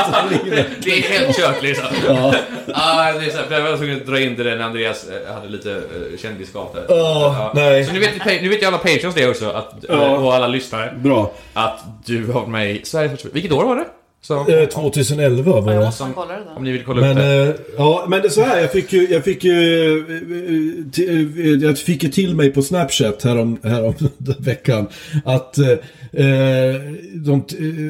[0.04, 1.84] så, här, det är helt kört liksom.
[2.06, 2.34] Ja.
[2.66, 5.34] det är så här, jag var tvungen att dra in det där när Andreas eh,
[5.34, 6.84] hade lite uh, kändisskap där.
[6.88, 7.84] Ja, nej.
[7.84, 10.16] Så nu vet, nu vet ju alla Patreons det också, att, Ja.
[10.16, 11.32] och alla lyssnare, Bra.
[11.52, 13.28] att du har varit med i Sveriges första...
[13.32, 13.84] Vilket år var det?
[14.22, 15.86] Så, Eh, 2011 var Jag det.
[15.86, 17.42] måste kolla det om ni vill kolla Men, upp det.
[17.48, 21.40] eh, ja, men det är så här, jag fick ju, jag fick ju, eh, till,
[21.40, 23.94] eh, jag fick ju till mig på Snapchat härom, härom
[24.38, 24.86] veckan
[25.24, 25.68] att eh,
[26.12, 26.74] eh,
[27.14, 27.44] de,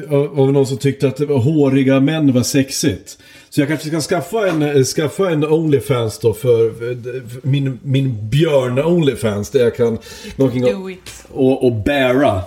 [0.09, 3.17] eh, av någon som tyckte att det var håriga män var sexigt.
[3.49, 8.29] Så jag kanske ska skaffa en, eh, skaffa en Onlyfans då för, för min, min
[8.29, 9.97] björn Onlyfans där jag kan
[10.35, 11.25] någonting Do it.
[11.33, 12.41] och, och bära.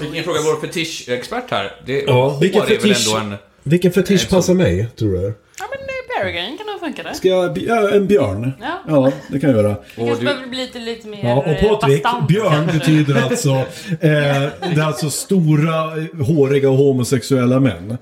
[0.00, 1.72] Vi kan fråga vår fetischexpert här.
[1.86, 3.34] Det, Ja, vilken fetisch, ändå en...
[3.62, 5.22] vilken fetisch passar mig, tror du?
[5.58, 7.14] Ja men eh, Peregrine kan nog funka det.
[7.14, 8.52] Ska jag, ja, en björn?
[8.60, 8.80] Ja.
[8.88, 9.76] Ja, det kan jag göra.
[9.96, 12.78] Det kanske behöver bli lite, lite mer Ja, och eh, Patrik, bastant, björn kanske.
[12.78, 13.66] betyder alltså, eh,
[14.00, 17.98] det är alltså stora, eh, håriga och homosexuella män.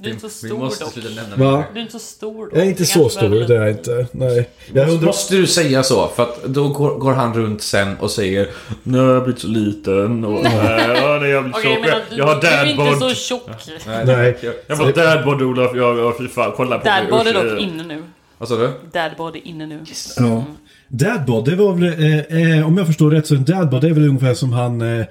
[0.00, 0.92] Du är inte så vi stor måste dock.
[0.92, 1.44] sluta nämna det.
[1.44, 1.64] Va?
[1.72, 2.54] Du är inte så stor dock.
[2.54, 4.06] Jag är inte så stor, det är jag inte.
[4.12, 4.48] Nej.
[4.72, 5.06] Jag undrar...
[5.06, 6.08] Måste du säga så?
[6.08, 8.48] För att då går, går han runt sen och säger
[8.82, 10.42] Nu har jag blivit så liten och...
[10.42, 13.50] Nej, ja, nej, jag blir Okej, men du, Jag har du är inte så tjock.
[13.86, 14.38] Nej.
[14.66, 18.02] Jag var dadbod Olof, jag, jag fy fan, kolla på Dadbod är dock inne nu.
[18.38, 18.70] Vad sa du?
[18.92, 19.80] Dadbod är inne nu.
[20.16, 20.44] Ja.
[20.88, 23.92] Dadbod, det var väl, eh, eh, om jag förstår rätt så en dadbod det är
[23.92, 25.06] väl ungefär som han, eh,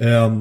[0.00, 0.32] eh,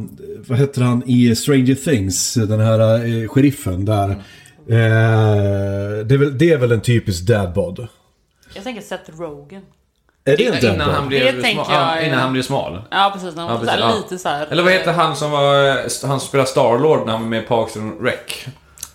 [0.48, 4.10] vad heter han i Stranger Things, den här eh, sheriffen där.
[4.10, 7.88] Eh, det, är väl, det är väl en typisk dadbod.
[8.54, 9.62] Jag tänker Seth Rogen.
[10.26, 11.08] Är det en Innan han dadbod?
[11.08, 12.82] blev, Det smal, tänker jag, ja, innan han blev smal.
[12.92, 13.96] Ja precis, när Ja, var precis, ja.
[13.96, 14.48] lite såhär...
[14.52, 16.08] Eller vad heter han som var...
[16.08, 18.46] Han spelar Starlord när han var med i Parks and Rec?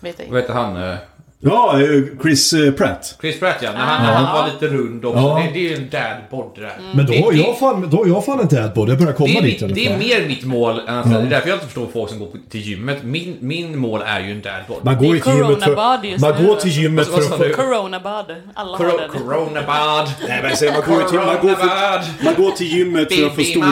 [0.01, 0.77] Vet jag Vad heter han?
[0.91, 0.95] eh,
[1.39, 1.87] Ja, eh,
[2.21, 3.17] Chris eh, Pratt.
[3.21, 5.19] Chris Pratt ja, när han, när han var lite rund också.
[5.19, 5.43] Ja.
[5.53, 6.73] Det, det är ju en dad bod det där.
[6.95, 8.91] Men då har det- jag fan, då har jag fan ätit på det.
[8.91, 11.49] Jag börjar komma det dit det är mer mitt mål än att Det är därför
[11.49, 12.97] jag inte förstår folk som går till gymmet.
[13.03, 14.77] Min, min mål är ju en dad bod.
[14.81, 15.75] Man går ju till gymmet för,
[16.19, 17.43] man går till gymmet för att få...
[17.43, 17.53] du?
[17.53, 18.25] Corona-bad.
[18.53, 19.19] Alla har Cor- det.
[19.19, 20.11] Coronabad.
[20.27, 23.35] Nej men säg, man går till, man går, för, man går till gymmet för att
[23.35, 23.65] få stora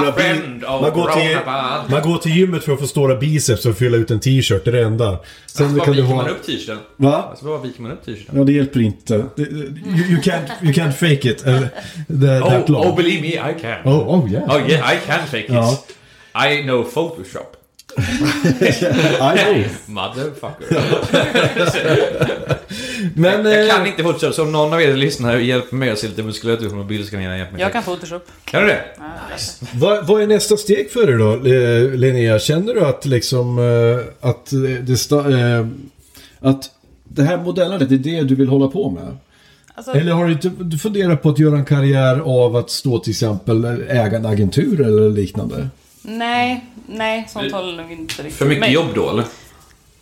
[0.82, 1.38] man, går till,
[1.94, 4.66] man går till gymmet för att få stora biceps och fylla ut en t-shirt.
[4.66, 5.18] Det är det enda.
[5.46, 6.16] Sen kan du ha...
[6.16, 6.78] man upp t-shirten?
[6.98, 7.36] Va?
[7.56, 8.38] Var viker man upp t-shirten?
[8.38, 9.26] Ja, det hjälper inte.
[9.36, 9.64] Det- You,
[10.10, 11.48] you, can't, you can't fake it.
[11.48, 11.72] Uh, that,
[12.08, 12.88] that Oh, long.
[12.88, 13.88] oh, believe me, I can.
[13.94, 14.50] Oh, oh yeah.
[14.56, 15.52] Oh yeah, I can fake it.
[16.34, 16.50] Ja.
[16.50, 17.52] I know Photoshop.
[17.98, 19.64] I know.
[19.86, 20.66] Motherfucker.
[23.16, 23.46] Men...
[23.46, 26.08] Jag eh, kan inte Photoshop, så om någon av er lyssnar hjälper mig att se
[26.08, 27.62] lite muskulöt ut på mobilen så kan ni gärna hjälpa mig.
[27.62, 28.28] Jag kan Photoshop.
[28.46, 28.82] Kan du det?
[29.74, 32.40] Vad, vad är nästa steg för dig då, eh, Linnea?
[32.40, 34.46] Känner du att liksom eh, att
[34.82, 35.70] det sta-
[36.40, 36.70] att
[37.16, 39.18] det här modellandet är det du vill hålla på med?
[39.76, 43.12] Alltså, Eller har du inte funderat på att göra en karriär av att stå till
[43.12, 45.68] exempel äga en agentur eller liknande?
[46.02, 49.24] nej, nej, sånt håller nog inte riktigt För mycket jobb då eller?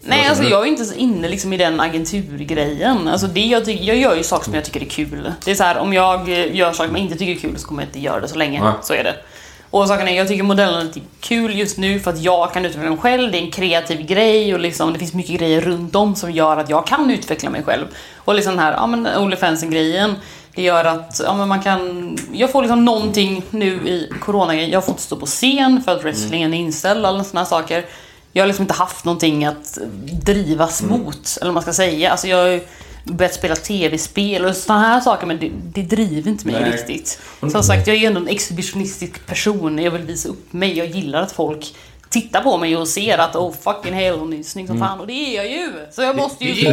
[0.06, 3.08] Nej, alltså jag är inte så inne liksom i den agenturgrejen.
[3.08, 5.32] Alltså det jag, tycker, jag gör ju saker som jag tycker är kul.
[5.46, 7.58] Det är så här, om jag eh, gör saker som jag inte tycker är kul
[7.58, 8.64] så kommer jag inte göra det så länge.
[8.64, 8.74] Nej.
[8.82, 9.16] Så är det.
[9.74, 12.90] Och saken är, jag tycker modellandet är kul just nu för att jag kan utveckla
[12.90, 13.32] mig själv.
[13.32, 16.58] Det är en kreativ grej och liksom, det finns mycket grejer runt om som gör
[16.58, 17.86] att jag kan utveckla mig själv.
[18.18, 20.16] Och liksom den här, ja men Onlyfansen-grejen.
[20.56, 22.18] Det gör att ja, men man kan...
[22.34, 26.04] Jag får liksom någonting nu i corona Jag har fått stå på scen för att
[26.04, 27.86] wrestlingen är inställd och alla såna här saker.
[28.32, 29.78] Jag har liksom inte haft någonting att
[30.26, 32.12] drivas mot, eller vad man ska säga.
[32.12, 32.62] Alltså jag
[33.04, 36.72] börjat spela tv-spel och såna här saker, men det, det driver inte mig Nej.
[36.72, 37.20] riktigt.
[37.40, 39.80] Som sagt, jag är ändå en exhibitionistisk person.
[39.80, 40.78] Jag vill visa upp mig.
[40.78, 41.76] Jag gillar att folk
[42.14, 45.00] tittar på mig och ser att oh fucking hell, hon är snygg som fan.
[45.00, 45.72] Och det är jag ju!
[45.92, 46.72] Så jag måste ju få...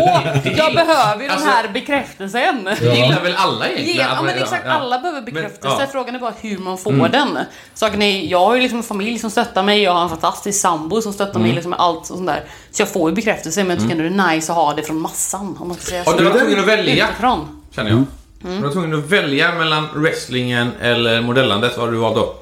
[0.56, 2.64] Jag behöver ju alltså- den här bekräftelsen.
[2.64, 4.00] Det gillar väl alla egentligen?
[4.10, 4.66] Ja, men man- exakt.
[4.66, 5.76] Alla behöver Men, bekräftelse.
[5.80, 5.86] ja.
[5.92, 7.38] Frågan är bara hur man får den.
[7.74, 9.82] Saken är, jag har ju liksom en familj som stöttar mig.
[9.82, 11.42] Jag har en fantastisk sambo som stöttar Mm.
[11.42, 12.44] mig liksom med allt och sånt där.
[12.70, 14.82] Så jag får ju bekräftelse, men jag tycker ändå det är nice att ha det
[14.82, 15.56] från massan.
[15.60, 16.18] Om man ska säga Har så.
[16.18, 17.08] du varit tvungen att välja?
[17.08, 17.62] Utifrån.
[17.74, 18.04] Känner jag.
[18.42, 21.76] Du var tvungen att välja mellan wrestlingen eller modellandet.
[21.76, 22.34] Vad har du valt då?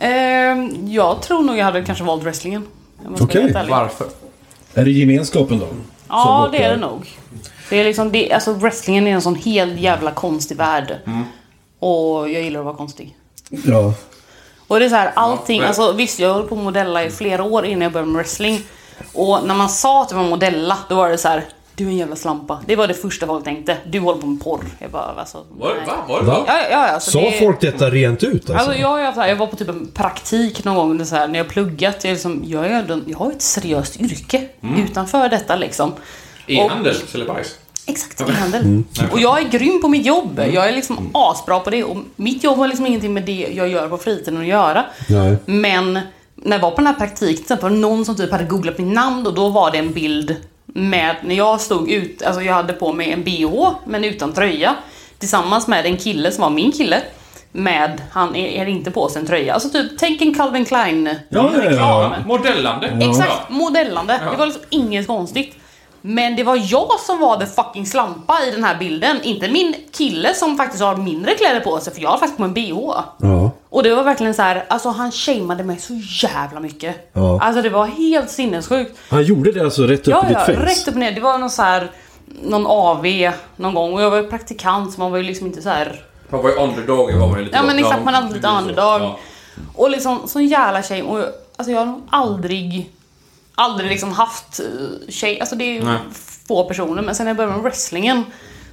[0.00, 2.66] Ehm, jag tror nog jag hade kanske valt wrestlingen.
[3.04, 3.52] jag Okej.
[3.56, 3.70] ärlig.
[3.70, 4.06] Varför?
[4.74, 5.66] Är det gemenskapen då?
[6.08, 7.18] Ja, det är det nog.
[7.70, 10.94] Det är liksom, det, alltså wrestlingen är en sån helt jävla konstig värld.
[11.06, 11.24] Mm.
[11.78, 13.16] Och jag gillar att vara konstig.
[13.50, 13.94] Ja.
[14.66, 17.10] Och det är så här, allting, men- alltså visst jag höll på att modella i
[17.10, 18.60] flera år innan jag började med wrestling.
[19.12, 21.44] Och när man sa att det var modella, då var det så här.
[21.76, 22.60] Du är en jävla slampa.
[22.66, 23.76] Det var det första folk tänkte.
[23.86, 24.64] Du håller på med porr.
[24.78, 26.04] Jag bara, alltså, Var, va?
[26.08, 26.34] Var det Va?
[26.34, 26.44] så?
[26.46, 27.32] Ja, ja, ja, alltså, Sa det...
[27.38, 28.52] folk detta rent ut alltså?
[28.54, 31.48] Alltså jag, jag, jag var på typ en praktik någon gång så här, när jag
[31.48, 32.04] pluggat.
[32.04, 34.84] Jag, liksom, jag, är, jag har ett seriöst yrke Mm.
[34.84, 35.92] utanför detta liksom.
[36.46, 37.58] E-handel, säljer bajs.
[37.86, 38.82] Exakt, e-handel.
[39.12, 40.40] Och jag är grym på mitt jobb.
[40.52, 41.84] Jag är liksom asbra på det.
[41.84, 44.84] Och mitt jobb har liksom ingenting med det jag gör på fritiden att göra.
[45.08, 45.36] Nej.
[45.46, 46.00] Men
[46.34, 48.94] när jag var på den här praktiken var det någon som typ hade googlat mitt
[48.94, 50.36] namn och då var det en bild
[50.76, 54.76] med när jag stod ut, alltså jag hade på mig en bh men utan tröja.
[55.18, 57.02] Tillsammans med en kille som var min kille.
[57.52, 59.54] Med, han är, är inte på sig en tröja.
[59.54, 61.70] Alltså typ, tänk en Calvin Klein Ja, ja, ja.
[61.70, 62.12] reklam.
[62.26, 62.86] Modellande.
[62.86, 64.20] Exakt, modellande.
[64.30, 65.56] Det var liksom inget konstigt.
[66.00, 69.22] Men det var jag som var the fucking slampa i den här bilden.
[69.22, 72.46] Inte min kille som faktiskt har mindre kläder på sig, för jag har faktiskt på
[72.46, 73.45] mig en bh.
[73.70, 73.76] Ja.
[73.76, 75.92] Och det var verkligen så här, alltså han shameade mig så
[76.26, 77.10] jävla mycket.
[77.12, 77.40] Ja.
[77.42, 78.98] Alltså det var helt sinnessjukt.
[79.10, 80.52] Han gjorde det alltså rätt upp Ja, i ditt ja, face?
[80.66, 81.12] rätt upp ner.
[81.12, 81.90] Det var någon så här,
[82.42, 83.06] någon AV
[83.56, 86.04] någon gång och jag var ju praktikant så man var ju liksom inte så här.
[86.28, 89.00] Man var ju underdog, var man ju lite Ja men exakt, man hade lite underdog.
[89.02, 89.18] Ja.
[89.74, 91.02] Och liksom sån jävla shame.
[91.02, 92.90] Och jag- alltså jag har nog aldrig,
[93.54, 94.66] aldrig liksom haft eh,
[95.12, 95.98] tjej, alltså det är ju Nej.
[96.48, 97.02] få personer.
[97.02, 98.24] Men sen när jag började med wrestlingen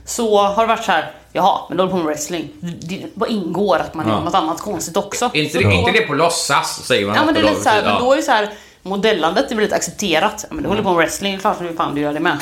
[0.06, 1.12] så har det varit så här.
[1.36, 2.49] Jaha, men du håller på med wrestling.
[2.82, 4.14] Det bara ingår att man Ja.
[4.14, 5.32] gör något annat konstigt också.
[5.34, 7.84] Inte, Så då- inte det på låtsas, säger man Ja men det är lite såhär,
[7.84, 7.89] då.
[7.89, 8.49] men då är det såhär
[8.86, 10.45] Modellandet är väl lite accepterat.
[10.49, 12.38] Ja, men du håller på med wrestling, klart som fan du gör det med.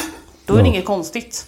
[0.46, 1.46] Då är det inget konstigt.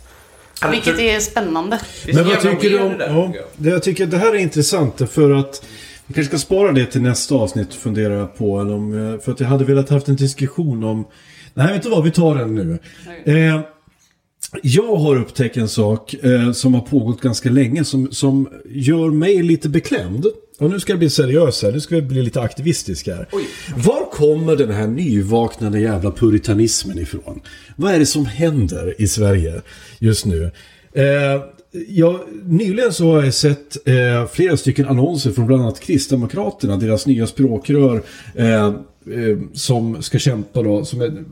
[0.72, 1.78] Vilket är spännande.
[1.80, 3.34] Så Men vad tycker du om...
[3.58, 5.66] Ja, jag tycker att det här är intressant för att...
[6.06, 8.60] Vi kanske ska spara det till nästa avsnitt funderar jag på.
[8.62, 11.06] Eller om, eh, för att jag hade velat haft en diskussion om...
[11.54, 12.04] Nej, vet du vad?
[12.04, 12.80] Vi tar den nu.
[13.26, 13.60] Eh,
[14.62, 19.44] jag har upptäckt en sak eh, som har pågått ganska länge som, som gör mig
[19.44, 20.26] lite beklämd.
[20.60, 23.28] Och nu ska jag bli seriös här, nu ska vi bli lite aktivistisk här.
[23.76, 27.42] Var kommer den här nyvaknande jävla puritanismen ifrån?
[27.76, 29.62] Vad är det som händer i Sverige
[30.00, 30.52] just nu?
[30.94, 31.44] Eh,
[31.88, 37.06] ja, nyligen så har jag sett eh, flera stycken annonser från bland annat Kristdemokraterna, deras
[37.06, 38.04] nya språkrör,
[38.36, 38.74] eh, eh,
[39.54, 41.24] som ska kämpa då, som är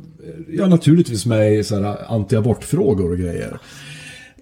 [0.50, 1.64] ja naturligtvis med i
[2.08, 3.60] antiabortfrågor och grejer.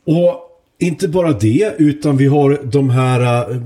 [0.05, 0.45] Och
[0.79, 3.61] inte bara det, utan vi har de här äh,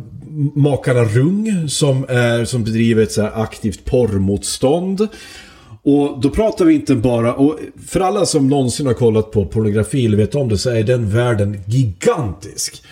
[0.55, 5.07] makarna Rung som, är, som bedriver ett så här aktivt porrmotstånd.
[5.83, 10.05] Och då pratar vi inte bara, och för alla som någonsin har kollat på pornografi
[10.05, 12.83] eller vet om det så är den världen gigantisk.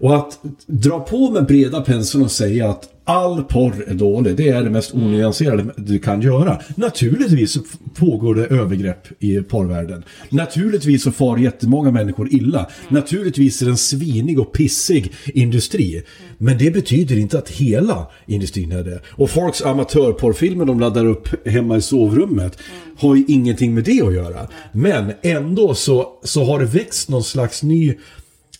[0.00, 4.48] Och att dra på med breda penseln och säga att all porr är dålig, det
[4.48, 6.60] är det mest onyanserade du kan göra.
[6.74, 7.60] Naturligtvis så
[7.94, 10.04] pågår det övergrepp i porrvärlden.
[10.28, 12.70] Naturligtvis så far jättemånga människor illa.
[12.88, 16.02] Naturligtvis är det en svinig och pissig industri.
[16.38, 19.00] Men det betyder inte att hela industrin är det.
[19.08, 22.58] Och folks amatörporrfilmer de laddar upp hemma i sovrummet
[22.98, 24.48] har ju ingenting med det att göra.
[24.72, 27.94] Men ändå så, så har det växt någon slags ny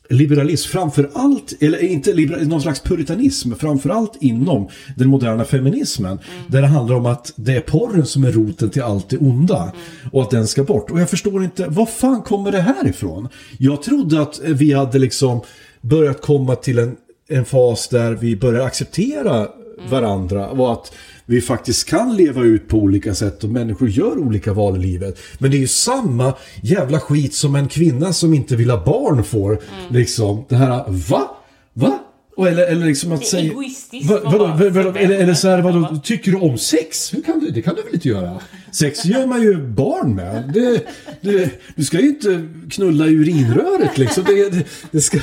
[0.09, 6.19] liberalism, framför allt, eller inte liberalism, någon slags puritanism, framför allt inom den moderna feminismen.
[6.49, 9.73] Där det handlar om att det är porren som är roten till allt det onda.
[10.13, 10.91] Och att den ska bort.
[10.91, 13.29] Och jag förstår inte, var fan kommer det här ifrån?
[13.59, 15.41] Jag trodde att vi hade liksom
[15.81, 16.97] börjat komma till en,
[17.29, 19.49] en fas där vi börjar acceptera
[19.91, 20.93] varandra och att
[21.27, 25.18] vi faktiskt kan leva ut på olika sätt och människor gör olika val i livet.
[25.39, 29.24] Men det är ju samma jävla skit som en kvinna som inte vill ha barn
[29.24, 29.62] får.
[29.91, 31.31] Liksom, det här, va?
[31.72, 31.99] Va?
[32.39, 33.53] Eller, eller liksom att säga...
[33.53, 37.14] egoistiskt Va, vadå, för eller, eller så här, vadå, tycker du om sex?
[37.14, 38.41] Hur kan du, det kan du väl inte göra?
[38.79, 40.51] Sex gör man ju barn med.
[40.55, 40.87] Det,
[41.20, 44.24] det, du ska ju inte knulla urinröret liksom.
[44.24, 45.18] Det, det, ska...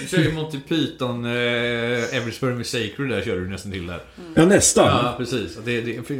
[0.00, 4.00] Du kör ju Monty Python, eh, is Sacred där kör du nästan till där.
[4.34, 4.86] Ja, nästan.
[4.86, 5.58] Ja, precis.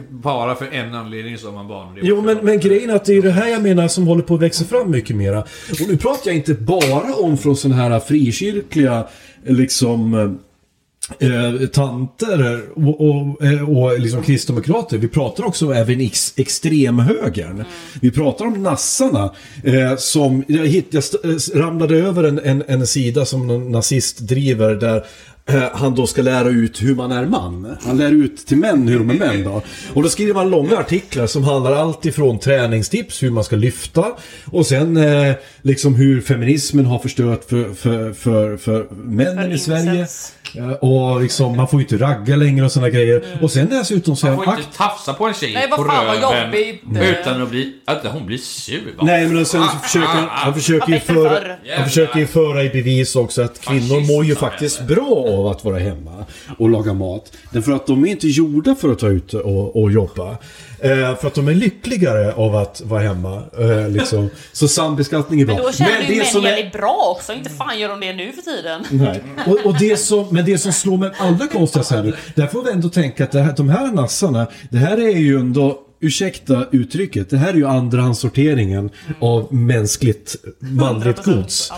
[0.08, 1.98] Bara för en anledning så har man barn.
[2.02, 4.34] Jo, men, men grejen är att det är det här jag menar som håller på
[4.34, 5.40] att växa fram mycket mera.
[5.70, 9.08] Och nu pratar jag inte bara om från sådana här frikyrkliga,
[9.46, 10.38] liksom...
[11.18, 14.98] Eh, tanter och, och, eh, och liksom kristdemokrater.
[14.98, 17.64] Vi pratar också även ex, extremhögern.
[18.00, 19.34] Vi pratar om nassarna.
[19.64, 24.18] Eh, som, jag, hitt, jag eh, ramlade över en, en, en sida som någon nazist
[24.18, 25.04] driver där
[25.72, 27.76] han då ska lära ut hur man är man.
[27.82, 29.62] Han lär ut till män hur de är män då.
[29.94, 34.06] Och då skriver man långa artiklar som handlar allt ifrån träningstips, hur man ska lyfta
[34.44, 39.58] och sen eh, liksom hur feminismen har förstört för, för, för, för männen För i
[39.58, 40.06] Sverige.
[40.52, 43.24] Ja, och liksom, man får ju inte ragga längre och sådana grejer.
[43.42, 45.86] Och sen dessutom så är Man får akt- inte tafsa på en tjej Nej, vad
[45.86, 46.82] fan, vad jobbigt.
[47.20, 47.72] utan att bli...
[47.84, 48.80] Att hon blir sur.
[48.98, 49.02] va?
[49.04, 51.40] Nej men sen så försöker han, han försöker ju föra,
[51.76, 55.64] han försöker ju föra i bevis också att kvinnor mår ju faktiskt bra av att
[55.64, 56.24] vara hemma
[56.58, 57.32] och laga mat.
[57.52, 60.36] Därför att de är inte gjorda för att ta ut och, och jobba.
[60.80, 63.42] Eh, för att de är lyckligare av att vara hemma.
[63.58, 64.30] Eh, liksom.
[64.52, 65.54] Så sambeskattning är bra.
[65.54, 67.32] Men då tjänar ju män är- bra också.
[67.32, 68.82] Inte fan gör de det nu för tiden.
[68.90, 69.22] Nej.
[69.46, 72.62] Och, och det som, men det som slår mig allra konstigast här nu, där får
[72.64, 76.66] vi ändå tänka att det här, de här nassarna, det här är ju ändå, ursäkta
[76.72, 81.34] uttrycket, det här är ju andrahandssorteringen av mänskligt manligt 100%.
[81.36, 81.72] gods.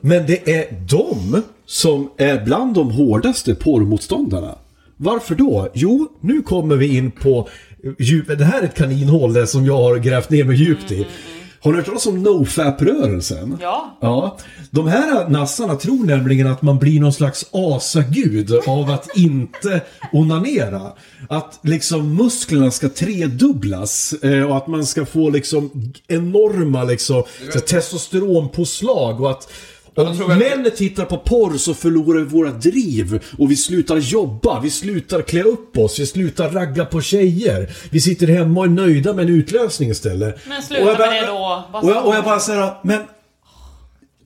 [0.00, 4.54] Men det är de som är bland de hårdaste porrmotståndarna.
[4.96, 5.68] Varför då?
[5.74, 7.48] Jo, nu kommer vi in på
[7.98, 11.06] djup, det här är ett kaninhål där som jag har grävt ner mig djupt i.
[11.60, 13.58] Har ni hört talas om NoFap-rörelsen?
[13.60, 13.98] Ja.
[14.00, 14.38] Ja,
[14.70, 19.80] de här nassarna tror nämligen att man blir någon slags asagud av att inte
[20.12, 20.92] onanera.
[21.28, 27.22] Att liksom musklerna ska tredubblas eh, och att man ska få liksom enorma liksom
[27.66, 29.52] testosteronpåslag och att
[29.98, 34.70] om män tittar på porr så förlorar vi våra driv och vi slutar jobba, vi
[34.70, 37.70] slutar klä upp oss, vi slutar ragga på tjejer.
[37.90, 40.38] Vi sitter hemma och är nöjda med en utlösning istället.
[40.46, 41.64] Men sluta Och jag med det då.
[41.72, 43.00] Vad Och jag, och jag bara säger, men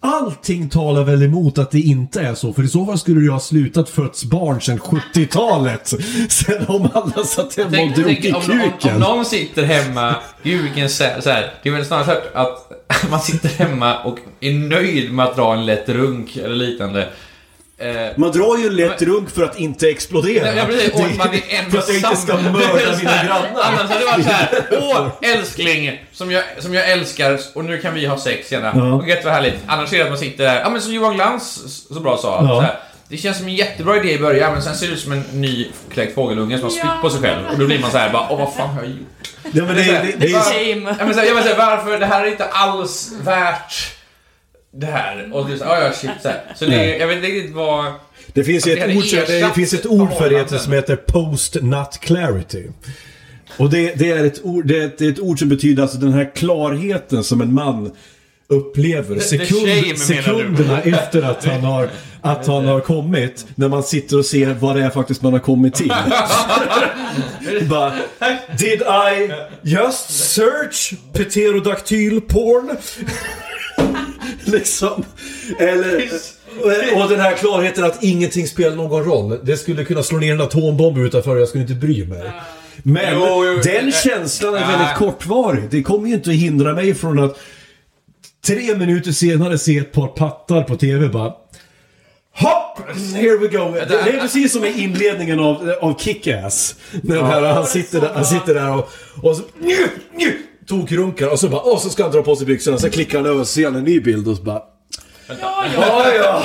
[0.05, 3.25] Allting talar väl emot att det inte är så, för i så fall skulle det
[3.25, 5.89] ju ha slutat fötts barn sedan 70-talet.
[6.29, 8.95] Sen om alla satt hemma och drog tänk i om, om, kuken.
[8.95, 12.73] om någon sitter hemma, gud vilken så här, det är väl snarare så att
[13.11, 17.09] man sitter hemma och är nöjd med att dra en lätt runk eller liknande.
[17.83, 20.55] Eh, Man drar ju lätt runk för att inte explodera.
[20.55, 20.93] Ja, precis.
[20.93, 23.49] Och Det- man är för att jag inte ska mörda mina grannar.
[23.63, 27.95] Annars hade det varit såhär, åh älskling, som jag, som jag älskar och nu kan
[27.95, 28.73] vi ha sex gärna.
[28.77, 28.93] Ja.
[28.93, 29.55] Och gött vad härligt.
[29.67, 31.61] Annars är det att man sitter där, ja men som Johan Glans
[31.95, 32.39] så bra sa.
[32.43, 32.67] Ja.
[33.09, 35.25] Det känns som en jättebra idé i början men sen ser det ut som en
[35.33, 37.47] ny kläckt fågelunge som har spytt på sig själv.
[37.53, 39.29] Och då blir man så här, bara, åh vad fan har jag gjort?
[39.53, 40.41] Ja, men det, här, det, det, är-
[40.75, 40.97] Shame.
[40.99, 41.99] Ja, men så här, jag vill säga, varför?
[41.99, 43.75] Det här är inte alls värt
[44.73, 45.31] det här.
[45.33, 46.41] Och det är så här, ja ja shit så här.
[46.57, 47.93] Så det jag vet inte riktigt vad...
[48.33, 52.67] det finns det ett ord, det finns ett ord för det som heter post-nut clarity.
[53.57, 55.83] Och det, det, är ett ord, det, är ett, det är ett ord som betyder
[55.83, 57.93] alltså den här klarheten som en man
[58.49, 59.97] upplever sekund, du?
[59.97, 61.89] sekunderna efter att han, har,
[62.21, 63.47] att han har kommit.
[63.55, 65.93] När man sitter och ser vad det är faktiskt man har kommit till.
[67.69, 67.93] Bara,
[68.59, 72.77] Did I just search pterodactyl porn?
[74.53, 75.05] liksom.
[75.59, 76.09] Eller...
[76.95, 79.39] Och den här klarheten att ingenting spelar någon roll.
[79.43, 82.33] Det skulle kunna slå ner en atombomb utanför jag skulle inte bry mig.
[82.83, 85.71] Men Jo, jo, den känslan är väldigt kortvarig.
[85.71, 87.39] Det kommer ju inte att hindra mig från att
[88.47, 91.33] tre minuter senare se ett par pattar på TV bara
[92.35, 92.79] Hopp!
[93.15, 93.73] Here we go.
[93.73, 96.75] Det, det är precis som i inledningen av, av Kick-Ass.
[97.03, 98.91] När här, han, sitter där, han sitter där och,
[99.23, 99.43] och så...
[99.61, 101.61] Nju, nju, tokrunkar och så bara...
[101.61, 102.79] Och så ska han dra på sig byxorna.
[102.79, 104.63] Så klickar han över och ser en ny bild och så bara...
[105.41, 105.65] Ja,
[106.17, 106.43] ja.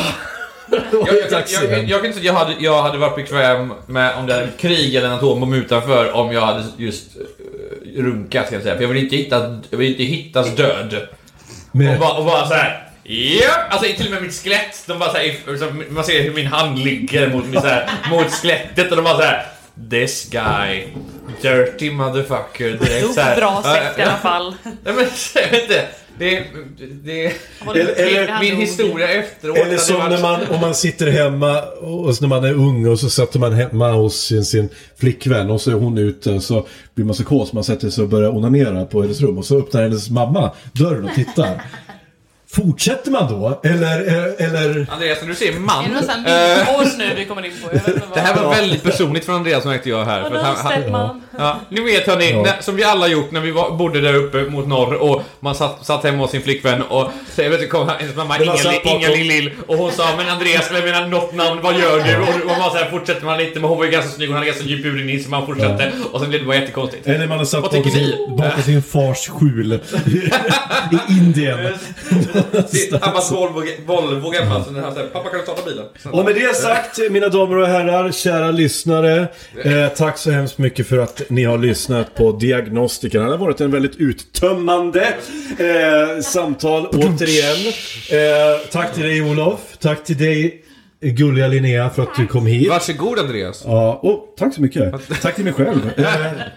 [0.72, 1.88] Jag, jag, jag, jag, igen.
[1.88, 4.48] jag kan inte säga att jag hade, jag hade varit bekväm med om det hade
[4.60, 8.76] krig eller en atombomb utanför om jag hade just uh, runkat, ska jag säga.
[8.76, 11.08] För jag vill inte, hitta, jag vill inte hittas död.
[11.72, 12.84] Men- Och, bara, och bara såhär...
[13.04, 13.54] Ja!
[13.70, 16.80] Alltså till och med mitt skelett, de bara såhär, liksom, man ser hur min hand
[16.80, 19.46] ligger mot, min, såhär, mot skelettet och de bara såhär...
[19.90, 20.84] This guy,
[21.42, 22.70] dirty motherfucker.
[22.70, 23.36] Direkt, såhär.
[23.36, 24.56] bra sätt i alla fall.
[24.64, 24.96] Nej men
[25.36, 25.86] jag vet inte.
[26.20, 26.44] Det,
[27.04, 27.26] det,
[27.76, 29.58] Eller- eller- min historia efteråt.
[29.58, 32.88] Eller som varit- när man, om man sitter hemma och så när man är ung
[32.88, 34.70] och så sätter man hemma hos sin, sin
[35.00, 37.54] flickvän och så är hon ute så blir man psykos.
[37.54, 41.06] Man sätter sig och börjar onanera på hennes rum och så öppnar hennes mamma dörren
[41.06, 41.62] och tittar.
[42.58, 43.60] Fortsätter man då?
[43.64, 44.88] Eller, eh, eller...
[44.92, 45.86] Andreas, när du säger man.
[45.86, 47.68] Är det någon sån eh, här bildporr nu vi kommer in på?
[47.68, 48.10] Jag vet inte vad.
[48.18, 50.22] det här var väldigt personligt från Andreas märkte jag här.
[50.22, 51.22] Vadå, För han?
[51.38, 52.42] Ja, ni vet hörni, Ja.
[52.42, 55.56] när, som vi alla gjort när vi var, bodde där uppe mot norr och man
[55.56, 58.38] satt, satt hemma hos sin flickvän och så, jag vet inte, kom hennes mamma
[58.84, 62.42] Inga, Lill och hon sa men Andreas, jag menar något namn, vad gör du?
[62.42, 64.48] Och man så här, fortsätter man lite men hon var ju ganska snygg, hon hade
[64.48, 67.08] ganska djup urin så man fortsatte och sen blev det bara jättekonstigt.
[67.08, 69.74] Eller man har satt bakom sin, bakom sin fars skjul
[70.92, 71.74] i Indien.
[73.00, 75.86] Pappas Volvo, gammal, så den här, så här, pappa kan du starta bilen?
[76.12, 79.28] Och med det sagt, mina damer och herrar, kära lyssnare.
[79.64, 83.26] Eh, tack så hemskt mycket för att ni har lyssnat på Diagnostikerna.
[83.26, 85.02] Det har varit en väldigt uttömmande
[85.60, 87.74] eh, samtal återigen.
[88.12, 89.78] Eh, tack till dig Olof.
[89.80, 90.64] Tack till dig
[91.02, 92.70] gulliga Linnea för att du kom hit.
[92.70, 93.64] Varsågod Andreas.
[93.66, 95.22] Ja, och tack så mycket.
[95.22, 95.92] Tack till mig själv.
[95.98, 96.06] Eh,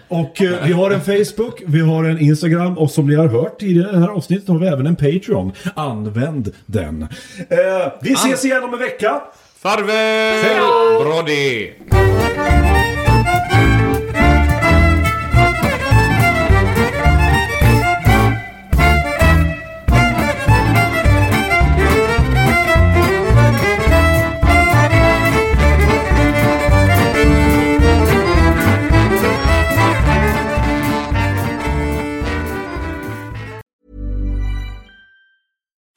[0.07, 3.63] och eh, vi har en Facebook, vi har en Instagram och som ni har hört
[3.63, 5.51] i det här avsnittet har vi även en Patreon.
[5.75, 7.01] Använd den.
[7.49, 9.21] Eh, vi ses igen om en vecka.
[9.61, 10.61] Farväl!
[11.03, 11.71] Brody!